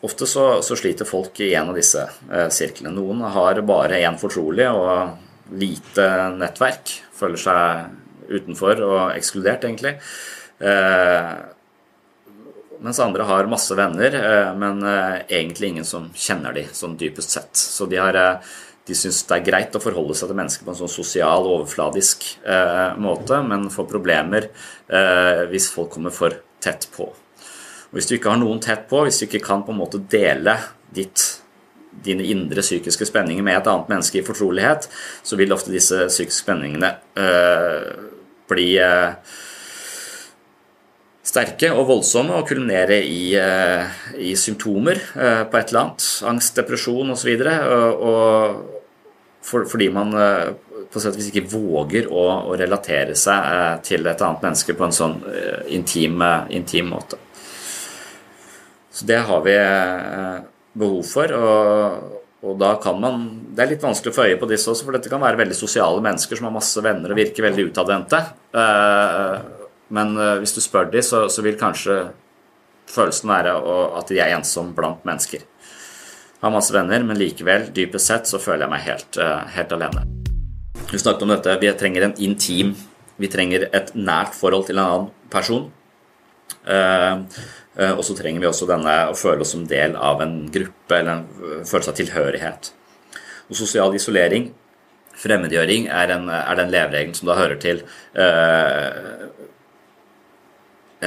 Ofte 0.00 0.28
så, 0.30 0.62
så, 0.62 0.76
sliter 0.78 1.08
folk 1.08 1.40
i 1.42 1.52
en 1.58 1.72
av 1.72 1.78
disse 1.78 2.04
eh, 2.30 2.46
sirklene. 2.54 2.94
Noen 2.94 3.24
har 3.34 3.58
bare 3.66 3.98
én 3.98 4.18
fortrolig 4.20 4.68
og 4.70 5.56
lite 5.58 6.06
nettverk. 6.38 6.92
Føler 7.18 7.42
seg 7.42 8.28
utenfor 8.28 8.82
og 8.86 9.00
ekskludert, 9.16 9.66
egentlig. 9.66 9.96
Eh, 10.62 11.32
mens 12.84 13.00
andre 13.02 13.26
har 13.28 13.50
masse 13.50 13.74
venner, 13.78 14.14
eh, 14.14 14.50
men 14.58 14.82
eh, 14.86 15.20
egentlig 15.40 15.72
ingen 15.72 15.86
som 15.88 16.08
kjenner 16.14 16.56
de, 16.56 16.64
sånn 16.72 16.96
dypest 17.00 17.36
sett. 17.36 17.54
Så 17.58 17.88
de, 17.90 17.98
har, 18.00 18.18
eh, 18.18 18.56
de 18.88 18.96
syns 18.96 19.22
det 19.28 19.38
er 19.38 19.46
greit 19.50 19.76
å 19.76 19.82
forholde 19.82 20.16
seg 20.18 20.30
til 20.30 20.38
mennesker 20.38 20.66
på 20.66 20.74
en 20.74 20.80
sånn 20.82 20.92
sosial, 20.92 21.48
overfladisk 21.56 22.28
eh, 22.46 22.98
måte, 23.00 23.42
men 23.46 23.68
får 23.72 23.90
problemer 23.90 24.52
hvis 24.88 25.66
folk 25.68 25.90
kommer 25.92 26.14
for 26.14 26.32
tett 26.64 26.86
på. 26.94 27.04
Og 27.88 27.96
Hvis 27.96 28.08
du 28.08 28.14
ikke 28.16 28.32
har 28.32 28.40
noen 28.40 28.60
tett 28.60 28.86
på, 28.88 29.02
hvis 29.04 29.20
du 29.20 29.26
ikke 29.26 29.44
kan 29.44 29.64
på 29.64 29.72
en 29.72 29.80
måte 29.80 30.00
dele 30.12 30.58
ditt, 30.94 31.24
dine 32.04 32.24
indre 32.28 32.62
psykiske 32.64 33.08
spenninger 33.08 33.44
med 33.44 33.58
et 33.58 33.70
annet 33.70 33.88
menneske 33.92 34.20
i 34.20 34.26
fortrolighet, 34.26 34.88
så 35.24 35.38
vil 35.40 35.54
ofte 35.56 35.72
disse 35.72 36.06
psykiske 36.10 36.44
spenningene 36.44 36.92
øh, 37.16 38.10
bli 38.48 38.68
øh, 38.84 39.16
sterke 41.28 41.70
og 41.74 41.86
voldsomme 41.90 42.38
og 42.38 42.48
kulminere 42.48 43.02
i, 43.04 43.34
øh, 43.36 44.00
i 44.30 44.32
symptomer 44.38 45.00
på 45.12 45.58
et 45.58 45.68
eller 45.68 45.82
annet. 45.82 46.08
Angst, 46.30 46.56
depresjon 46.56 47.12
osv. 47.12 47.34
Og 47.36 48.64
for, 49.44 49.68
fordi 49.68 49.90
man 49.92 50.16
på 50.88 51.00
sett 51.00 51.12
og 51.12 51.20
vis 51.20 51.28
ikke 51.28 51.50
våger 51.52 52.08
å, 52.08 52.24
å, 52.48 52.56
relatere 52.56 53.16
seg 53.16 53.84
til 53.84 54.08
et 54.08 54.24
annet 54.24 54.44
menneske 54.48 54.76
på 54.76 54.88
en 54.88 54.96
sånn 54.96 55.18
intim, 55.76 56.24
intim 56.48 56.88
måte. 56.94 57.20
Så 58.98 59.06
det 59.06 59.18
har 59.28 59.42
vi 59.44 59.54
eh, 59.54 60.38
behov 60.74 61.04
for. 61.06 61.30
og, 61.30 62.16
og 62.42 62.56
da 62.58 62.72
kan 62.82 62.98
man, 62.98 63.28
Det 63.54 63.62
er 63.62 63.70
litt 63.72 63.84
vanskelig 63.84 64.10
å 64.10 64.16
få 64.16 64.26
øye 64.26 64.40
på 64.40 64.48
disse 64.50 64.70
også, 64.72 64.86
for 64.86 64.96
dette 64.96 65.10
kan 65.10 65.22
være 65.22 65.38
veldig 65.38 65.58
sosiale 65.58 66.02
mennesker 66.02 66.38
som 66.38 66.48
har 66.48 66.56
masse 66.56 66.82
venner 66.82 67.14
og 67.14 67.18
virker 67.18 67.46
veldig 67.46 67.68
utadvendte. 67.70 68.20
Eh, 68.58 69.36
men 69.94 70.16
eh, 70.16 70.36
hvis 70.42 70.56
du 70.56 70.62
spør 70.64 70.90
dem, 70.92 71.04
så, 71.04 71.26
så 71.32 71.44
vil 71.44 71.58
kanskje 71.60 72.00
følelsen 72.88 73.28
være 73.28 73.54
at 74.00 74.08
de 74.08 74.20
er 74.22 74.34
ensom 74.36 74.72
blant 74.76 75.04
mennesker. 75.08 75.42
Jeg 75.44 76.46
har 76.46 76.54
masse 76.54 76.72
venner, 76.72 77.02
men 77.04 77.18
likevel, 77.18 77.68
dypest 77.74 78.12
sett, 78.12 78.30
så 78.30 78.40
føler 78.40 78.64
jeg 78.64 78.72
meg 78.72 78.84
helt, 78.86 79.18
helt 79.56 79.74
alene. 79.74 80.04
Vi 80.88 81.00
snakket 81.02 81.24
om 81.26 81.32
dette, 81.34 81.56
vi 81.60 81.72
trenger 81.76 82.06
en 82.06 82.14
intim 82.22 82.76
Vi 83.18 83.26
trenger 83.26 83.64
et 83.74 83.88
nært 83.98 84.36
forhold 84.38 84.68
til 84.68 84.78
en 84.78 84.84
annen 84.84 85.08
person. 85.28 85.64
Eh, 86.70 87.90
og 87.94 88.02
så 88.06 88.14
trenger 88.18 88.42
vi 88.42 88.48
også 88.48 88.68
denne 88.68 88.94
å 89.10 89.16
føle 89.18 89.44
oss 89.44 89.54
som 89.54 89.64
del 89.66 89.96
av 89.96 90.22
en 90.24 90.36
gruppe, 90.54 90.94
eller 90.96 91.12
en 91.16 91.64
følelse 91.66 91.92
av 91.92 91.98
tilhørighet. 91.98 92.70
Og 93.48 93.58
sosial 93.58 93.94
isolering, 93.98 94.50
fremmedgjøring, 95.18 95.88
er, 95.90 96.14
en, 96.14 96.30
er 96.30 96.58
den 96.58 96.72
leveregelen 96.74 97.16
som 97.18 97.30
da 97.30 97.38
hører 97.38 97.58
til 97.62 97.82
eh, 98.14 99.27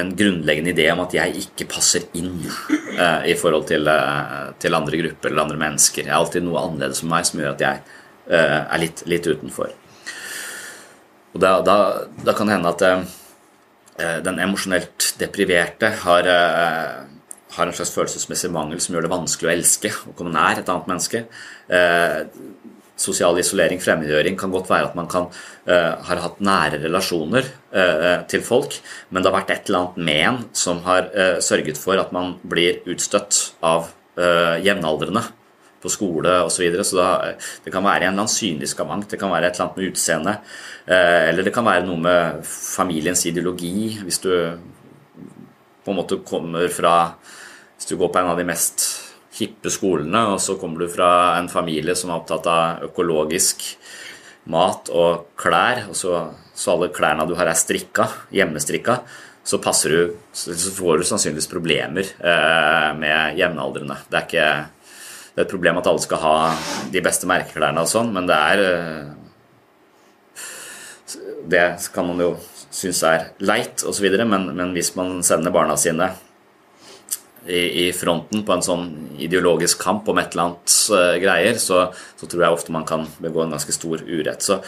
en 0.00 0.12
grunnleggende 0.16 0.72
idé 0.72 0.86
om 0.92 1.02
at 1.04 1.14
jeg 1.16 1.42
ikke 1.42 1.68
passer 1.74 2.06
inn 2.16 2.38
eh, 2.46 3.30
i 3.32 3.36
forhold 3.36 3.66
til, 3.68 3.88
eh, 3.92 4.52
til, 4.62 4.76
andre 4.78 5.02
grupper 5.02 5.30
eller 5.30 5.44
andre 5.44 5.60
mennesker. 5.60 6.06
Jeg 6.06 6.12
er 6.12 6.18
alltid 6.18 6.46
noe 6.46 6.62
annerledes 6.62 7.02
for 7.02 7.12
meg 7.12 7.28
som 7.28 7.42
gjør 7.42 7.54
at 7.54 7.64
jeg 7.66 7.82
eh, 8.32 8.60
er 8.62 8.82
litt, 8.82 9.04
litt, 9.10 9.28
utenfor. 9.28 9.74
Og 11.32 11.40
da, 11.40 11.58
da, 11.64 11.76
da 12.24 12.36
kan 12.36 12.48
det 12.48 12.56
hende 12.56 12.72
at 12.72 12.86
eh, 12.88 13.04
Eh, 14.00 14.18
den 14.24 14.40
emosjonelt 14.40 15.12
depriverte 15.20 15.90
har, 16.02 16.26
eh, 16.26 17.04
har, 17.56 17.66
en 17.66 17.76
slags 17.76 17.92
følelsesmessig 17.92 18.50
mangel 18.50 18.80
som 18.80 18.94
gjør 18.94 19.04
det 19.04 19.12
vanskelig 19.12 19.50
å 19.50 19.52
elske 19.52 19.90
og 20.08 20.14
komme 20.16 20.32
nær 20.32 20.58
et 20.58 20.68
annet 20.68 20.88
menneske. 20.88 21.26
Sosial 22.98 23.38
isolering, 23.40 23.80
fremmedgjøring, 23.82 24.36
kan 24.38 24.52
godt 24.52 24.68
være 24.70 24.90
at 24.90 24.96
man 24.98 25.08
kan 25.10 25.30
har 25.64 26.20
hatt 26.22 26.42
nære 26.44 26.82
relasjoner 26.84 27.46
til 28.28 28.42
folk, 28.44 28.76
men 29.10 29.22
det 29.22 29.30
har 29.30 29.38
vært 29.38 29.52
et 29.54 29.70
eller 29.70 29.78
annet 29.80 30.00
med 30.08 30.20
en 30.28 30.40
som 30.52 30.82
har 30.84 31.08
sørget 31.42 31.80
for 31.80 31.98
at 31.98 32.12
man 32.14 32.34
blir 32.44 32.82
utstøtt 32.92 33.40
av 33.64 33.88
jevnaldrende 34.62 35.24
på 35.82 35.90
skole 35.90 36.34
osv. 36.44 36.54
Så, 36.54 36.62
videre. 36.62 36.84
så 36.86 37.06
det 37.64 37.72
kan 37.74 37.84
være 37.84 38.06
en 38.06 38.12
eller 38.12 38.22
annen 38.22 38.30
synlig 38.30 38.70
skavank, 38.72 39.08
det 39.10 39.18
kan 39.20 39.32
være 39.32 39.50
et 39.50 39.56
eller 39.56 39.68
annet 39.68 39.80
med 39.80 39.90
utseendet. 39.90 40.52
Eller 40.86 41.46
det 41.46 41.54
kan 41.54 41.66
være 41.66 41.86
noe 41.86 42.02
med 42.02 42.42
familiens 42.46 43.24
ideologi. 43.28 43.98
Hvis 44.02 44.22
du 44.22 44.32
på 45.82 45.90
en 45.90 45.98
måte 45.98 46.22
kommer 46.26 46.68
fra 46.70 47.14
Hvis 47.76 47.88
du 47.90 47.96
går 47.98 48.12
på 48.14 48.18
en 48.20 48.28
av 48.30 48.38
de 48.38 48.44
mest 48.46 49.01
hippe 49.38 49.72
skolene, 49.72 50.26
og 50.34 50.40
så 50.44 50.58
kommer 50.60 50.84
du 50.84 50.92
fra 50.92 51.38
en 51.38 51.48
familie 51.52 51.96
som 51.98 52.10
er 52.10 52.20
opptatt 52.20 52.48
av 52.50 52.86
økologisk 52.88 53.64
mat 54.52 54.90
og 54.92 55.32
klær, 55.38 55.86
og 55.88 55.96
så, 55.96 56.18
så 56.54 56.74
alle 56.74 56.90
klærne 56.94 57.26
du 57.28 57.36
har 57.38 57.48
er 57.48 57.58
strikka, 57.58 58.08
hjemmestrikka, 58.34 59.00
så, 59.42 59.58
du, 59.58 60.14
så 60.32 60.74
får 60.76 61.00
du 61.00 61.06
sannsynligvis 61.06 61.50
problemer 61.50 62.06
eh, 62.06 62.90
med 62.98 63.38
jevnaldrende. 63.40 63.96
Det 64.10 64.18
er 64.18 64.28
ikke 64.28 64.46
det 65.32 65.40
er 65.40 65.46
et 65.46 65.52
problem 65.52 65.78
at 65.80 65.86
alle 65.88 66.02
skal 66.04 66.20
ha 66.20 66.34
de 66.92 67.00
beste 67.04 67.28
merkeklærne 67.28 67.80
og 67.80 67.88
sånn, 67.88 68.10
men 68.12 68.28
det 68.28 68.36
er 68.36 68.64
eh, 68.68 69.10
Det 71.52 71.64
kan 71.92 72.06
man 72.06 72.20
jo 72.22 72.34
synes 72.72 73.02
er 73.04 73.24
leit 73.42 73.82
osv., 73.84 74.04
men, 74.24 74.52
men 74.56 74.70
hvis 74.76 74.92
man 74.96 75.22
sender 75.26 75.52
barna 75.52 75.74
sine 75.76 76.12
i, 77.46 77.86
i, 77.86 77.92
fronten 77.92 78.44
på 78.46 78.54
en 78.54 78.64
sånn 78.64 78.88
ideologisk 79.22 79.80
kamp 79.82 80.08
om 80.08 80.20
et 80.20 80.34
eller 80.34 80.50
annet 80.50 80.74
uh, 80.94 81.14
greier, 81.22 81.58
så, 81.58 81.86
så, 82.18 82.28
tror 82.28 82.44
jeg 82.44 82.58
ofte 82.58 82.74
man 82.74 82.86
kan 82.88 83.06
begå 83.22 83.44
en 83.44 83.56
ganske 83.56 83.74
stor 83.74 84.04
urett. 84.06 84.44
Så, 84.44 84.60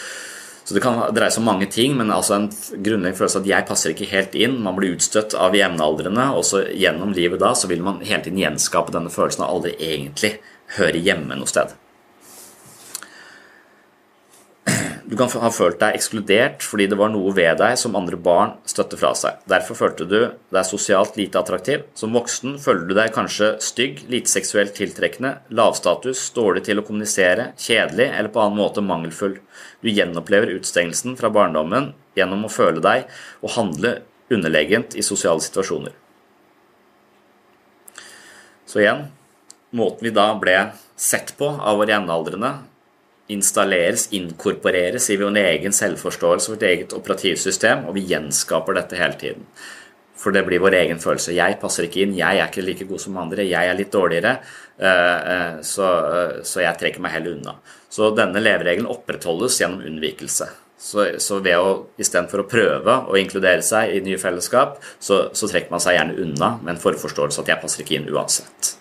så 0.64 0.76
det 0.76 0.82
kan 0.82 0.98
dreie 1.14 1.30
seg 1.30 1.44
om 1.44 1.50
mange 1.52 1.68
ting, 1.70 1.94
men 1.98 2.12
altså 2.14 2.38
en 2.38 2.48
grunnleggende 2.50 3.18
følelse 3.18 3.44
at 3.44 3.50
jeg 3.52 3.68
passer 3.68 3.94
ikke 3.94 4.10
helt 4.10 4.34
inn. 4.38 4.58
Man 4.64 4.78
blir 4.78 4.96
utstøtt 4.96 5.37
av 5.38 5.54
jevnaldrende, 5.54 6.30
og 6.34 6.46
så 6.48 6.64
gjennom 6.72 7.14
livet 7.16 7.42
da 7.42 7.52
så 7.58 7.70
vil 7.70 7.84
man 7.84 8.02
hele 8.02 8.24
tiden 8.24 8.42
gjenskape 8.42 8.94
denne 8.94 9.12
følelsen 9.12 9.46
av 9.46 9.54
aldri 9.54 9.76
egentlig 9.78 10.37
høre 10.78 11.02
hjemme 11.04 11.37
noe 11.38 11.50
sted. 11.50 11.76
Du 15.04 15.18
kan 15.20 15.28
ha 15.28 15.50
følt 15.52 15.76
deg 15.82 15.98
ekskludert 15.98 16.62
fordi 16.64 16.86
det 16.88 16.96
var 16.96 17.10
noe 17.12 17.32
ved 17.36 17.58
deg 17.60 17.76
som 17.76 17.96
andre 17.98 18.16
barn 18.16 18.54
støtte 18.68 18.96
fra 18.96 19.10
seg. 19.18 19.42
Derfor 19.50 19.76
følte 19.76 20.06
du 20.08 20.16
deg 20.32 20.64
sosialt 20.64 21.18
lite 21.20 21.42
attraktiv. 21.42 21.84
Som 21.98 22.16
voksen 22.16 22.56
føler 22.62 22.86
du 22.88 22.94
deg 22.96 23.12
kanskje 23.12 23.50
stygg, 23.64 24.00
lite 24.08 24.32
seksuelt 24.32 24.72
tiltrekkende, 24.78 25.34
lavstatus, 25.52 26.24
dårlig 26.36 26.64
til 26.70 26.80
å 26.80 26.86
kommunisere, 26.88 27.50
kjedelig 27.60 28.08
eller 28.14 28.32
på 28.32 28.40
annen 28.46 28.62
måte 28.62 28.84
mangelfull. 28.84 29.36
Du 29.84 29.92
gjenopplever 29.92 30.54
utstengelsen 30.56 31.18
fra 31.20 31.28
barndommen 31.34 31.92
gjennom 32.16 32.48
å 32.48 32.52
føle 32.52 32.80
deg 32.80 33.04
og 33.44 33.56
handle 33.58 33.98
underlegent 34.32 34.96
i 34.96 35.04
sosiale 35.04 35.44
situasjoner. 35.44 35.92
Så 38.64 38.80
igjen 38.80 39.10
måten 39.76 40.08
vi 40.08 40.14
da 40.16 40.30
ble 40.40 40.56
sett 40.96 41.34
på 41.36 41.50
av 41.60 41.76
våre 41.76 41.92
jevnaldrende, 41.92 42.56
installeres, 43.32 44.08
inkorporeres 44.12 45.08
i 45.10 45.16
vår 45.20 45.38
egen 45.40 45.72
selvforståelse, 45.72 46.52
vårt 46.52 46.66
eget 46.68 46.92
operativsystem, 46.96 47.87
og 47.88 47.96
vi 47.96 48.04
gjenskaper 48.10 48.76
dette 48.76 49.00
hele 49.00 49.16
tiden. 49.20 49.46
For 50.20 50.32
det 50.32 50.44
blir 50.46 50.62
vår 50.62 50.76
egen 50.78 51.00
følelse. 51.02 51.34
Jeg 51.37 51.58
passer 51.60 51.88
ikke 51.88 52.04
inn, 52.04 52.16
jeg 52.16 52.40
er 52.40 52.48
ikke 52.48 52.64
like 52.64 52.87
god 52.88 53.02
som 53.02 53.16
andre, 53.20 53.46
jeg 53.48 53.70
er 53.70 53.76
litt 53.76 53.92
dårligere, 53.92 54.37
eh, 54.78 54.88
eh, 54.88 55.56
eh, 55.60 56.37
så 56.44 56.62
jeg 56.64 56.80
trekker 56.80 57.02
meg 57.04 57.16
heller 57.16 57.37
unna. 57.38 57.56
Så 57.90 58.12
denne 58.16 58.42
leveregelen 58.42 58.90
opprettholdes 58.90 59.60
gjennom 59.60 59.84
unnvikelse. 59.84 60.50
Så, 60.84 61.04
så 61.22 61.38
ved 61.40 61.56
å 61.56 61.74
istedenfor 61.96 62.42
å 62.42 62.48
prøve 62.50 62.96
å 63.08 63.16
inkludere 63.16 63.62
seg 63.64 63.94
i 63.94 64.02
nye 64.04 64.20
fellesskap, 64.20 64.80
så, 65.00 65.28
så 65.32 65.48
trekker 65.48 65.72
man 65.72 65.80
seg 65.80 65.96
gjerne 65.96 66.18
unna 66.20 66.56
med 66.60 66.74
en 66.74 66.82
forforståelse 66.82 67.40
at 67.40 67.52
jeg 67.54 67.62
passer 67.62 67.84
ikke 67.84 67.96
inn 68.00 68.10
uansett. 68.12 68.74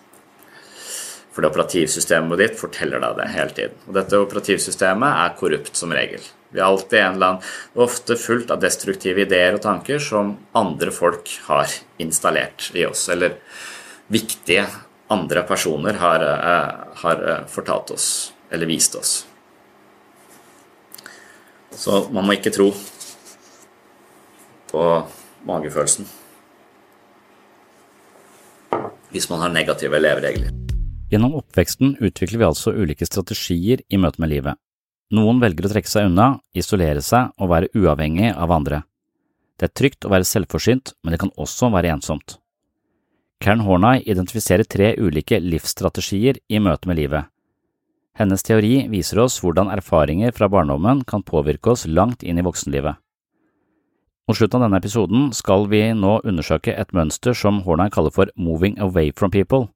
For 1.34 1.42
det 1.42 1.50
operativsystemet 1.50 2.38
ditt 2.38 2.56
forteller 2.60 3.02
deg 3.02 3.18
det 3.18 3.28
hele 3.34 3.54
tiden. 3.56 3.78
Og 3.88 3.96
dette 3.96 4.20
operativsystemet 4.22 5.20
er 5.24 5.36
korrupt 5.38 5.74
som 5.74 5.92
regel. 5.94 6.22
Vi 6.54 6.60
er 6.60 6.68
alltid 6.68 7.00
en 7.00 7.16
eller 7.16 7.32
annen, 7.32 7.52
ofte 7.82 8.14
fullt 8.14 8.52
av 8.54 8.60
destruktive 8.62 9.24
ideer 9.24 9.56
og 9.56 9.64
tanker 9.64 9.98
som 9.98 10.36
andre 10.54 10.94
folk 10.94 11.32
har 11.48 11.72
installert 11.98 12.68
i 12.78 12.86
oss, 12.86 13.08
eller 13.10 13.34
viktige 14.06 14.68
andre 15.10 15.42
personer 15.48 15.98
har, 15.98 16.22
uh, 16.22 16.94
har 17.02 17.24
uh, 17.26 17.36
fortalt 17.50 17.90
oss 17.90 18.08
eller 18.54 18.70
vist 18.70 18.94
oss. 18.94 19.16
Så 21.74 22.04
man 22.14 22.22
må 22.22 22.38
ikke 22.38 22.54
tro 22.54 22.70
på 24.70 24.84
magefølelsen 25.50 26.06
hvis 29.14 29.28
man 29.30 29.42
har 29.44 29.54
negative 29.54 29.98
leveregler. 29.98 30.63
Gjennom 31.14 31.36
oppveksten 31.38 31.92
utvikler 32.02 32.40
vi 32.40 32.46
altså 32.48 32.72
ulike 32.74 33.06
strategier 33.06 33.84
i 33.86 33.98
møte 34.02 34.18
med 34.18 34.32
livet. 34.32 34.58
Noen 35.14 35.38
velger 35.38 35.68
å 35.68 35.70
trekke 35.70 35.86
seg 35.86 36.08
unna, 36.08 36.40
isolere 36.58 37.04
seg 37.06 37.30
og 37.38 37.52
være 37.52 37.68
uavhengig 37.78 38.32
av 38.32 38.50
andre. 38.50 38.80
Det 39.54 39.68
er 39.68 39.74
trygt 39.78 40.08
å 40.08 40.10
være 40.10 40.26
selvforsynt, 40.26 40.96
men 41.04 41.14
det 41.14 41.20
kan 41.22 41.30
også 41.38 41.68
være 41.70 41.92
ensomt. 41.94 42.40
Karen 43.38 43.62
Horney 43.62 44.02
identifiserer 44.10 44.66
tre 44.66 44.88
ulike 44.98 45.38
livsstrategier 45.38 46.40
i 46.50 46.58
møte 46.58 46.90
med 46.90 46.98
livet. 46.98 47.30
Hennes 48.18 48.42
teori 48.46 48.88
viser 48.90 49.22
oss 49.22 49.38
hvordan 49.44 49.70
erfaringer 49.70 50.34
fra 50.34 50.50
barndommen 50.50 51.04
kan 51.06 51.22
påvirke 51.22 51.76
oss 51.76 51.86
langt 51.86 52.26
inn 52.26 52.42
i 52.42 52.46
voksenlivet. 52.46 52.98
Mot 54.26 54.40
slutten 54.40 54.58
av 54.58 54.66
denne 54.66 54.82
episoden 54.82 55.30
skal 55.36 55.68
vi 55.70 55.84
nå 55.94 56.16
undersøke 56.26 56.74
et 56.74 56.90
mønster 56.96 57.38
som 57.38 57.62
Horney 57.62 57.94
kaller 57.94 58.10
for 58.10 58.34
moving 58.34 58.80
away 58.82 59.14
from 59.14 59.30
people. 59.30 59.68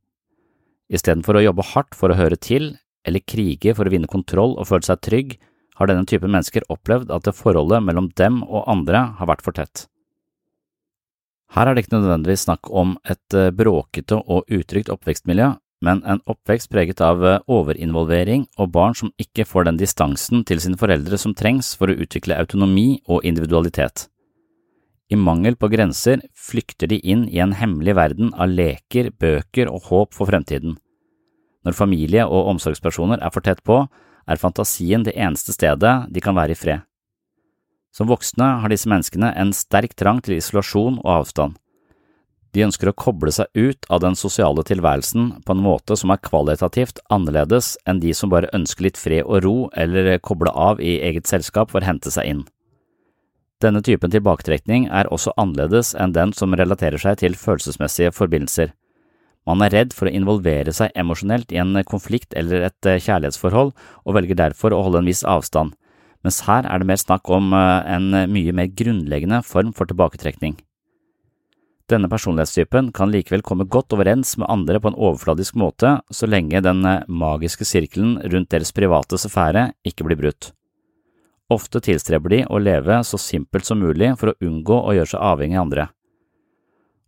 Istedenfor 0.88 1.38
å 1.38 1.44
jobbe 1.44 1.66
hardt 1.74 1.96
for 1.96 2.12
å 2.12 2.16
høre 2.16 2.38
til, 2.40 2.72
eller 3.06 3.24
krige 3.24 3.74
for 3.76 3.88
å 3.88 3.92
vinne 3.92 4.10
kontroll 4.10 4.56
og 4.56 4.68
føle 4.70 4.86
seg 4.88 5.02
trygg, 5.04 5.36
har 5.78 5.90
denne 5.90 6.08
typen 6.08 6.32
mennesker 6.32 6.66
opplevd 6.72 7.12
at 7.14 7.28
det 7.28 7.36
forholdet 7.38 7.84
mellom 7.86 8.10
dem 8.18 8.42
og 8.46 8.66
andre 8.70 9.04
har 9.20 9.30
vært 9.30 9.44
for 9.46 9.54
tett. 9.54 9.86
Her 11.54 11.68
er 11.68 11.76
det 11.76 11.86
ikke 11.86 11.96
nødvendigvis 11.96 12.44
snakk 12.44 12.68
om 12.68 12.96
et 13.08 13.36
eh, 13.36 13.52
bråkete 13.54 14.18
og 14.18 14.50
utrygt 14.52 14.90
oppvekstmiljø, 14.92 15.54
men 15.86 16.02
en 16.04 16.20
oppvekst 16.28 16.68
preget 16.72 17.00
av 17.04 17.22
eh, 17.24 17.38
overinvolvering 17.48 18.48
og 18.58 18.72
barn 18.74 18.96
som 18.98 19.14
ikke 19.22 19.46
får 19.48 19.68
den 19.70 19.80
distansen 19.80 20.44
til 20.48 20.60
sine 20.60 20.80
foreldre 20.80 21.20
som 21.20 21.36
trengs 21.38 21.72
for 21.78 21.88
å 21.88 21.96
utvikle 21.96 22.36
autonomi 22.36 22.98
og 23.06 23.24
individualitet. 23.28 24.08
I 25.08 25.16
mangel 25.16 25.56
på 25.56 25.70
grenser 25.72 26.20
flykter 26.36 26.90
de 26.90 26.98
inn 27.00 27.24
i 27.32 27.40
en 27.40 27.54
hemmelig 27.56 27.94
verden 27.96 28.34
av 28.36 28.50
leker, 28.52 29.08
bøker 29.16 29.70
og 29.72 29.88
håp 29.88 30.16
for 30.16 30.28
fremtiden. 30.28 30.76
Når 31.64 31.76
familie 31.76 32.26
og 32.26 32.50
omsorgspersoner 32.52 33.22
er 33.24 33.32
for 33.32 33.44
tett 33.44 33.62
på, 33.64 33.86
er 34.28 34.40
fantasien 34.40 35.06
det 35.06 35.16
eneste 35.16 35.54
stedet 35.56 35.94
de 36.12 36.20
kan 36.24 36.36
være 36.36 36.52
i 36.52 36.58
fred. 36.60 36.84
Som 37.92 38.10
voksne 38.10 38.50
har 38.60 38.68
disse 38.68 38.88
menneskene 38.90 39.32
en 39.40 39.54
sterk 39.56 39.96
trang 39.96 40.20
til 40.24 40.36
isolasjon 40.36 41.00
og 41.00 41.10
avstand. 41.22 41.56
De 42.52 42.64
ønsker 42.64 42.90
å 42.90 42.96
koble 42.96 43.32
seg 43.32 43.48
ut 43.56 43.88
av 43.92 44.02
den 44.04 44.16
sosiale 44.16 44.62
tilværelsen 44.64 45.32
på 45.44 45.56
en 45.56 45.64
måte 45.64 45.96
som 46.00 46.12
er 46.12 46.20
kvalitativt 46.24 47.00
annerledes 47.12 47.74
enn 47.88 48.00
de 48.04 48.12
som 48.16 48.32
bare 48.32 48.52
ønsker 48.56 48.88
litt 48.88 49.00
fred 49.00 49.24
og 49.24 49.42
ro 49.44 49.56
eller 49.76 50.16
koble 50.24 50.52
av 50.52 50.80
i 50.80 50.98
eget 51.08 51.28
selskap 51.28 51.72
for 51.72 51.80
å 51.80 51.88
hente 51.88 52.12
seg 52.12 52.28
inn. 52.32 52.46
Denne 53.58 53.80
typen 53.82 54.12
tilbaketrekning 54.14 54.86
er 54.94 55.08
også 55.10 55.32
annerledes 55.34 55.90
enn 55.98 56.12
den 56.14 56.30
som 56.36 56.54
relaterer 56.54 57.00
seg 57.02 57.18
til 57.24 57.34
følelsesmessige 57.34 58.12
forbindelser. 58.14 58.70
Man 59.48 59.64
er 59.64 59.72
redd 59.74 59.94
for 59.96 60.06
å 60.06 60.12
involvere 60.14 60.74
seg 60.76 60.94
emosjonelt 60.98 61.50
i 61.50 61.58
en 61.58 61.74
konflikt 61.88 62.36
eller 62.38 62.68
et 62.68 62.86
eh, 62.86 63.00
kjærlighetsforhold, 63.02 63.72
og 64.04 64.14
velger 64.14 64.38
derfor 64.38 64.76
å 64.76 64.82
holde 64.86 65.02
en 65.02 65.08
viss 65.08 65.24
avstand, 65.26 65.72
mens 66.22 66.42
her 66.46 66.68
er 66.68 66.78
det 66.78 66.88
mer 66.90 67.00
snakk 67.00 67.30
om 67.32 67.50
eh, 67.56 67.80
en 67.96 68.12
mye 68.30 68.54
mer 68.54 68.68
grunnleggende 68.78 69.40
form 69.46 69.72
for 69.74 69.90
tilbaketrekning. 69.90 70.58
Denne 71.88 72.10
personlighetstypen 72.12 72.92
kan 72.92 73.08
likevel 73.08 73.40
komme 73.40 73.64
godt 73.64 73.96
overens 73.96 74.34
med 74.36 74.50
andre 74.52 74.76
på 74.78 74.92
en 74.92 74.98
overfladisk 74.98 75.56
måte 75.56 75.94
så 76.12 76.28
lenge 76.28 76.60
den 76.62 76.84
eh, 76.84 77.02
magiske 77.08 77.66
sirkelen 77.66 78.18
rundt 78.28 78.52
deres 78.52 78.74
private 78.76 79.18
sfære 79.18 79.70
ikke 79.88 80.06
blir 80.06 80.20
brutt. 80.20 80.52
Ofte 81.48 81.80
tilstreber 81.80 82.32
de 82.32 82.42
å 82.44 82.58
leve 82.60 82.98
så 83.08 83.18
simpelt 83.20 83.64
som 83.64 83.80
mulig 83.80 84.10
for 84.20 84.32
å 84.32 84.38
unngå 84.44 84.82
å 84.84 84.94
gjøre 84.96 85.12
seg 85.14 85.24
avhengig 85.24 85.56
av 85.56 85.64
andre. 85.64 85.86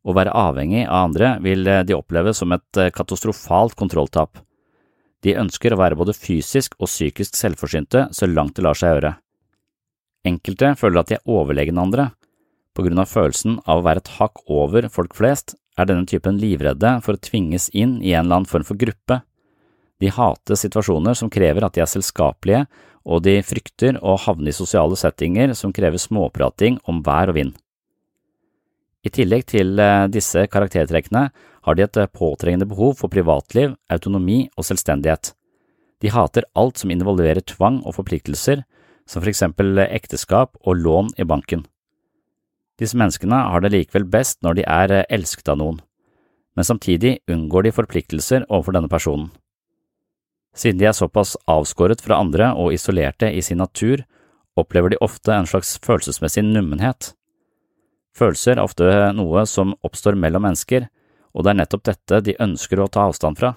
Å 0.00 0.14
være 0.16 0.33
avhengig 0.33 0.87
av 0.87 1.11
andre 1.11 1.35
vil 1.44 1.66
eh, 1.68 1.83
de 1.85 1.96
oppleve 1.96 2.33
som 2.37 2.53
et 2.57 2.81
eh, 2.81 2.92
katastrofalt 2.94 3.76
kontrolltap. 3.76 4.40
De 5.20 5.37
ønsker 5.37 5.74
å 5.76 5.81
være 5.83 5.98
både 6.00 6.16
fysisk 6.16 6.79
og 6.79 6.88
psykisk 6.88 7.37
selvforsynte 7.37 8.07
så 8.16 8.29
langt 8.31 8.57
det 8.57 8.64
lar 8.64 8.79
seg 8.81 8.94
gjøre. 8.94 9.12
Enkelte 10.24 10.72
føler 10.81 11.03
at 11.03 11.11
de 11.11 11.18
er 11.18 11.29
overlegne 11.29 11.85
andre. 11.85 12.11
På 12.72 12.87
grunn 12.87 13.03
av 13.03 13.11
følelsen 13.12 13.59
av 13.66 13.81
å 13.81 13.85
være 13.85 14.00
et 14.05 14.14
hakk 14.16 14.40
over 14.48 14.88
folk 14.92 15.16
flest, 15.18 15.57
er 15.76 15.88
denne 15.88 16.09
typen 16.09 16.40
livredde 16.40 16.96
for 17.05 17.16
å 17.16 17.20
tvinges 17.20 17.68
inn 17.76 17.98
i 18.00 18.14
en 18.14 18.24
eller 18.24 18.40
annen 18.40 18.48
form 18.48 18.64
for 18.68 18.81
gruppe. 18.81 19.20
De 20.00 20.09
hater 20.12 20.57
situasjoner 20.57 21.16
som 21.16 21.31
krever 21.33 21.64
at 21.64 21.76
de 21.76 21.85
er 21.85 21.90
selskapelige 21.90 22.64
og 23.05 23.23
de 23.25 23.39
frykter 23.45 23.99
å 24.05 24.17
havne 24.21 24.53
i 24.53 24.57
sosiale 24.57 24.97
settinger 24.99 25.55
som 25.59 25.73
krever 25.73 26.01
småprating 26.01 26.79
om 26.89 27.01
vær 27.07 27.33
og 27.33 27.39
vind. 27.39 27.55
I 29.01 29.13
tillegg 29.15 29.47
til 29.49 29.81
eh, 29.81 30.07
disse 30.13 30.45
karaktertrekkene 30.53 31.31
har 31.65 31.77
de 31.77 31.85
et 31.87 31.97
eh, 31.97 32.11
påtrengende 32.13 32.69
behov 32.69 32.99
for 33.01 33.13
privatliv, 33.13 33.73
autonomi 33.89 34.43
og 34.57 34.67
selvstendighet. 34.69 35.33
De 36.01 36.13
hater 36.13 36.45
alt 36.57 36.81
som 36.81 36.93
involverer 36.93 37.45
tvang 37.45 37.81
og 37.85 37.97
forpliktelser, 37.97 38.65
som 39.09 39.23
for 39.23 39.33
eksempel 39.33 39.81
ekteskap 39.89 40.57
og 40.61 40.81
lån 40.85 41.15
i 41.19 41.27
banken. 41.29 41.65
Disse 42.81 42.97
menneskene 42.97 43.43
har 43.53 43.61
det 43.65 43.73
likevel 43.75 44.07
best 44.09 44.41
når 44.45 44.61
de 44.61 44.67
er 44.69 44.97
eh, 44.99 45.07
elsket 45.13 45.49
av 45.53 45.61
noen, 45.61 45.81
men 46.57 46.67
samtidig 46.67 47.21
unngår 47.31 47.69
de 47.69 47.77
forpliktelser 47.77 48.45
overfor 48.49 48.77
denne 48.77 48.93
personen. 48.93 49.31
Siden 50.57 50.81
de 50.81 50.89
er 50.91 50.97
såpass 50.97 51.37
avskåret 51.51 52.03
fra 52.03 52.19
andre 52.19 52.51
og 52.59 52.75
isolerte 52.75 53.31
i 53.31 53.43
sin 53.43 53.61
natur, 53.63 54.03
opplever 54.59 54.93
de 54.93 55.01
ofte 55.05 55.33
en 55.33 55.49
slags 55.49 55.77
følelsesmessig 55.85 56.43
nummenhet. 56.47 57.13
Følelser 58.17 58.59
er 58.59 58.65
ofte 58.65 58.89
noe 59.15 59.45
som 59.47 59.77
oppstår 59.87 60.19
mellom 60.19 60.45
mennesker, 60.49 60.89
og 61.31 61.47
det 61.47 61.53
er 61.53 61.61
nettopp 61.61 61.85
dette 61.87 62.23
de 62.27 62.39
ønsker 62.43 62.83
å 62.83 62.89
ta 62.91 63.07
avstand 63.07 63.39
fra. 63.39 63.55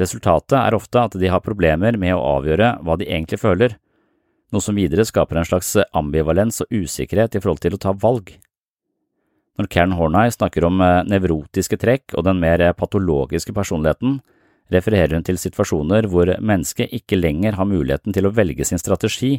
Resultatet 0.00 0.56
er 0.56 0.76
ofte 0.78 1.02
at 1.02 1.16
de 1.18 1.28
har 1.28 1.44
problemer 1.44 1.98
med 2.00 2.14
å 2.14 2.24
avgjøre 2.38 2.78
hva 2.86 2.96
de 2.96 3.08
egentlig 3.10 3.40
føler, 3.42 3.76
noe 4.48 4.64
som 4.64 4.78
videre 4.78 5.04
skaper 5.04 5.36
en 5.36 5.48
slags 5.48 5.74
ambivalens 5.92 6.62
og 6.64 6.72
usikkerhet 6.72 7.36
i 7.36 7.42
forhold 7.42 7.60
til 7.64 7.76
å 7.76 7.82
ta 7.82 7.92
valg. 7.92 8.32
Når 9.58 9.68
Karen 9.74 9.96
Horney 9.98 10.30
snakker 10.32 10.64
om 10.68 10.80
eh, 10.80 11.02
nevrotiske 11.10 11.76
trekk 11.82 12.14
og 12.14 12.24
den 12.28 12.38
mer 12.40 12.62
patologiske 12.78 13.52
personligheten, 13.52 14.20
refererer 14.72 15.16
hun 15.16 15.24
til 15.26 15.38
situasjoner 15.40 16.08
hvor 16.10 16.30
mennesket 16.38 16.92
ikke 16.94 17.18
lenger 17.18 17.56
har 17.58 17.68
muligheten 17.68 18.14
til 18.14 18.28
å 18.28 18.34
velge 18.34 18.66
sin 18.68 18.80
strategi, 18.80 19.38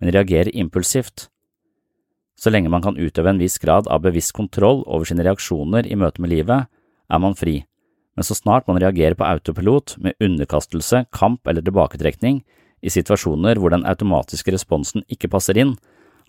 men 0.00 0.12
reagerer 0.14 0.52
impulsivt. 0.56 1.28
Så 2.40 2.52
lenge 2.52 2.72
man 2.72 2.84
kan 2.84 2.96
utøve 2.96 3.34
en 3.34 3.40
viss 3.40 3.58
grad 3.60 3.88
av 3.92 4.00
bevisst 4.06 4.32
kontroll 4.36 4.80
over 4.86 5.04
sine 5.08 5.26
reaksjoner 5.26 5.84
i 5.84 5.98
møte 6.00 6.22
med 6.24 6.32
livet, 6.32 6.70
er 7.10 7.20
man 7.20 7.36
fri, 7.36 7.60
men 8.16 8.24
så 8.24 8.36
snart 8.36 8.68
man 8.68 8.80
reagerer 8.80 9.16
på 9.18 9.26
autopilot 9.26 9.98
med 10.00 10.16
underkastelse, 10.20 11.04
kamp 11.12 11.46
eller 11.48 11.64
tilbaketrekning, 11.66 12.40
i 12.80 12.88
situasjoner 12.88 13.60
hvor 13.60 13.74
den 13.74 13.84
automatiske 13.84 14.54
responsen 14.54 15.04
ikke 15.12 15.28
passer 15.32 15.58
inn, 15.60 15.74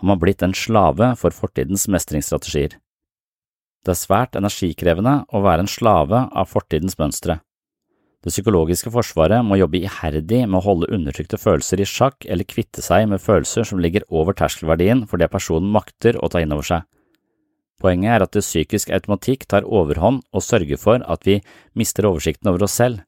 har 0.02 0.08
man 0.08 0.20
blitt 0.20 0.44
en 0.44 0.56
slave 0.58 1.14
for 1.20 1.32
fortidens 1.32 1.88
mestringsstrategier. 1.92 2.76
Det 3.82 3.94
er 3.94 3.98
svært 3.98 4.36
energikrevende 4.38 5.22
å 5.32 5.42
være 5.46 5.66
en 5.66 5.72
slave 5.72 6.26
av 6.28 6.50
fortidens 6.52 7.00
mønstre. 7.00 7.40
Det 8.22 8.30
psykologiske 8.30 8.92
forsvaret 8.94 9.42
må 9.42 9.58
jobbe 9.58 9.80
iherdig 9.82 10.44
med 10.46 10.60
å 10.60 10.66
holde 10.68 10.92
undertrykte 10.94 11.40
følelser 11.42 11.82
i 11.82 11.88
sjakk 11.90 12.28
eller 12.30 12.46
kvitte 12.46 12.84
seg 12.86 13.08
med 13.10 13.22
følelser 13.24 13.66
som 13.66 13.82
ligger 13.82 14.06
over 14.14 14.38
terskelverdien 14.38 15.08
for 15.10 15.18
det 15.18 15.32
personen 15.34 15.72
makter 15.74 16.20
å 16.22 16.30
ta 16.30 16.44
inn 16.44 16.54
over 16.54 16.68
seg. 16.68 16.86
Poenget 17.82 18.14
er 18.14 18.26
at 18.28 18.36
det 18.38 18.46
psykisk 18.46 18.94
automatikk 18.94 19.48
tar 19.50 19.66
overhånd 19.66 20.22
og 20.30 20.46
sørger 20.46 20.78
for 20.78 21.02
at 21.02 21.26
vi 21.26 21.40
mister 21.74 22.06
oversikten 22.06 22.52
over 22.54 22.68
oss 22.68 22.78
selv. 22.78 23.02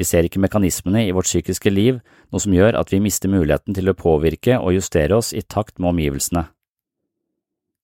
Vi 0.00 0.06
ser 0.08 0.24
ikke 0.24 0.40
mekanismene 0.40 1.04
i 1.04 1.12
vårt 1.12 1.28
psykiske 1.28 1.68
liv, 1.68 2.00
noe 2.32 2.40
som 2.40 2.54
gjør 2.56 2.78
at 2.80 2.88
vi 2.94 3.02
mister 3.04 3.28
muligheten 3.28 3.76
til 3.76 3.92
å 3.92 3.98
påvirke 3.98 4.56
og 4.56 4.78
justere 4.78 5.18
oss 5.18 5.34
i 5.36 5.44
takt 5.44 5.76
med 5.76 5.92
omgivelsene. 5.92 6.48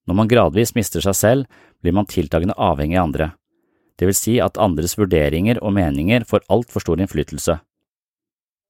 Når 0.09 0.17
man 0.17 0.33
gradvis 0.33 0.73
mister 0.79 1.05
seg 1.05 1.19
selv, 1.19 1.65
blir 1.85 1.93
man 1.93 2.09
tiltagende 2.09 2.57
avhengig 2.57 2.97
av 2.97 3.11
andre 3.11 3.33
det 3.99 4.09
vil 4.09 4.17
si 4.19 4.39
at 4.43 4.59
andres 4.59 4.97
vurderinger 4.99 5.61
og 5.63 5.75
meninger 5.77 6.27
får 6.27 6.47
altfor 6.53 6.83
stor 6.83 7.03
innflytelse. 7.03 7.59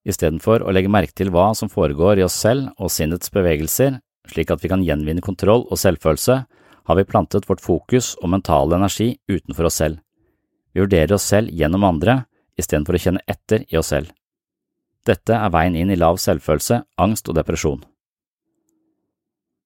Istedenfor 0.05 0.61
å 0.61 0.73
legge 0.75 0.93
merke 0.93 1.17
til 1.17 1.31
hva 1.33 1.53
som 1.57 1.71
foregår 1.73 2.21
i 2.21 2.27
oss 2.27 2.37
selv 2.37 2.75
og 2.77 2.93
sinnets 2.93 3.33
bevegelser, 3.33 4.01
slik 4.29 4.53
at 4.53 4.61
vi 4.65 4.71
kan 4.73 4.85
gjenvinne 4.85 5.25
kontroll 5.25 5.65
og 5.71 5.81
selvfølelse, 5.81 6.43
har 6.85 6.99
vi 6.99 7.07
plantet 7.09 7.49
vårt 7.49 7.65
fokus 7.65 8.13
og 8.21 8.35
mentale 8.35 8.77
energi 8.77 9.15
utenfor 9.31 9.71
oss 9.71 9.81
selv. 9.81 10.03
Vi 10.75 10.85
vurderer 10.85 11.17
oss 11.17 11.25
selv 11.31 11.49
gjennom 11.49 11.87
andre, 11.89 12.25
istedenfor 12.61 12.99
å 12.99 13.01
kjenne 13.01 13.25
etter 13.31 13.65
i 13.71 13.81
oss 13.81 13.95
selv. 13.95 14.13
Dette 15.09 15.37
er 15.37 15.53
veien 15.53 15.77
inn 15.77 15.93
i 15.93 15.99
lav 16.01 16.21
selvfølelse, 16.21 16.83
angst 17.01 17.29
og 17.29 17.37
depresjon. 17.39 17.83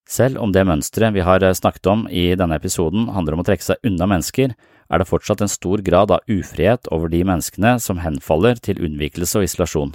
Selv 0.08 0.40
om 0.40 0.54
det 0.54 0.64
mønsteret 0.64 1.12
vi 1.14 1.24
har 1.26 1.42
snakket 1.54 1.90
om 1.90 2.06
i 2.08 2.30
denne 2.38 2.56
episoden 2.56 3.10
handler 3.12 3.36
om 3.36 3.42
å 3.42 3.46
trekke 3.46 3.66
seg 3.66 3.82
unna 3.86 4.08
mennesker, 4.08 4.54
er 4.88 5.00
det 5.00 5.08
fortsatt 5.08 5.42
en 5.44 5.52
stor 5.52 5.82
grad 5.84 6.12
av 6.14 6.24
ufrihet 6.28 6.88
over 6.94 7.12
de 7.12 7.22
menneskene 7.28 7.76
som 7.82 8.00
henfaller 8.02 8.60
til 8.64 8.80
unnvikelse 8.84 9.40
og 9.40 9.48
isolasjon. 9.48 9.94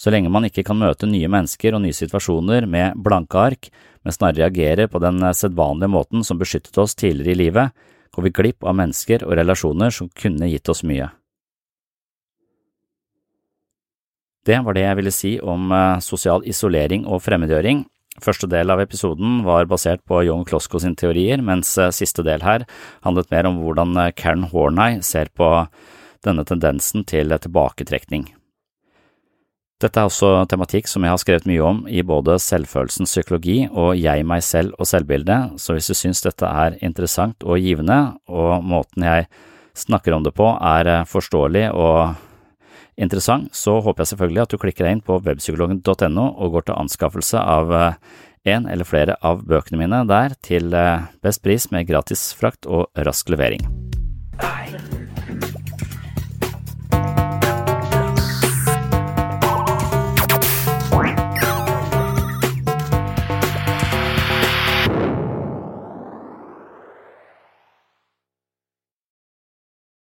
Så 0.00 0.08
lenge 0.12 0.32
man 0.32 0.46
ikke 0.48 0.64
kan 0.64 0.80
møte 0.80 1.08
nye 1.08 1.28
mennesker 1.28 1.76
og 1.76 1.82
nye 1.84 1.96
situasjoner 1.96 2.64
med 2.64 2.96
blanke 3.04 3.36
ark, 3.36 3.68
men 4.00 4.16
snarere 4.16 4.46
reagerer 4.46 4.88
på 4.88 5.02
den 5.02 5.20
sedvanlige 5.36 5.92
måten 5.92 6.24
som 6.24 6.40
beskyttet 6.40 6.78
oss 6.80 6.96
tidligere 6.96 7.36
i 7.36 7.40
livet, 7.42 7.80
går 8.10 8.26
vi 8.26 8.32
glipp 8.40 8.64
av 8.64 8.78
mennesker 8.80 9.26
og 9.26 9.36
relasjoner 9.36 9.92
som 9.92 10.08
kunne 10.08 10.48
gitt 10.48 10.72
oss 10.72 10.80
mye. 10.88 11.10
Det 14.48 14.56
var 14.64 14.74
det 14.74 14.86
jeg 14.86 14.96
ville 14.98 15.12
si 15.12 15.30
om 15.44 15.68
eh, 15.68 16.00
sosial 16.00 16.46
isolering 16.48 17.04
og 17.04 17.20
fremmedgjøring. 17.22 17.84
Første 18.18 18.48
del 18.50 18.72
av 18.72 18.82
episoden 18.82 19.44
var 19.46 19.68
basert 19.70 20.02
på 20.08 20.24
Young 20.26 20.42
Klosko 20.48 20.80
sin 20.82 20.96
teorier, 20.98 21.38
mens 21.46 21.76
eh, 21.78 21.92
siste 21.94 22.24
del 22.26 22.42
her 22.42 22.66
handlet 23.06 23.30
mer 23.30 23.46
om 23.46 23.60
hvordan 23.62 23.94
eh, 24.02 24.10
Karen 24.18 24.48
Horney 24.50 24.98
ser 25.06 25.30
på 25.30 25.48
denne 26.26 26.44
tendensen 26.44 27.06
til 27.06 27.30
tilbaketrekning. 27.30 28.26
Dette 29.80 29.96
er 29.96 30.10
også 30.10 30.42
tematikk 30.50 30.90
som 30.90 31.06
jeg 31.06 31.14
har 31.14 31.20
skrevet 31.22 31.46
mye 31.48 31.62
om 31.64 31.78
i 31.88 32.02
både 32.04 32.34
selvfølelsens 32.42 33.14
psykologi 33.14 33.62
og 33.70 33.94
jeg, 33.96 34.26
meg 34.28 34.42
selv 34.44 34.74
og 34.76 34.90
selvbildet, 34.90 35.54
så 35.56 35.76
hvis 35.76 35.88
du 35.88 35.96
syns 35.96 36.20
dette 36.26 36.44
er 36.44 36.76
interessant 36.84 37.46
og 37.46 37.62
givende, 37.62 38.00
og 38.28 38.66
måten 38.66 39.06
jeg 39.06 39.30
snakker 39.78 40.12
om 40.12 40.26
det 40.26 40.34
på 40.36 40.50
er 40.58 40.90
eh, 40.98 41.06
forståelig 41.08 41.70
og 41.72 42.18
interessant, 43.00 43.54
så 43.56 43.78
håper 43.80 44.04
jeg 44.04 44.12
selvfølgelig 44.14 44.42
at 44.44 44.54
du 44.54 44.58
klikker 44.60 44.86
deg 44.86 44.98
inn 44.98 45.04
på 45.06 45.20
webpsykologen.no 45.24 46.26
og 46.30 46.56
går 46.56 46.68
til 46.68 46.78
anskaffelse 46.78 47.40
av 47.40 47.74
eh, 47.76 48.18
en 48.54 48.68
eller 48.70 48.88
flere 48.88 49.18
av 49.26 49.44
bøkene 49.48 49.82
mine 49.82 50.04
der 50.08 50.36
til 50.44 50.74
eh, 50.76 51.08
best 51.24 51.44
pris 51.44 51.70
med 51.74 51.88
gratis 51.90 52.30
frakt 52.36 52.68
og 52.68 52.88
rask 53.08 53.32
levering. 53.32 53.66
Nei. 54.40 54.69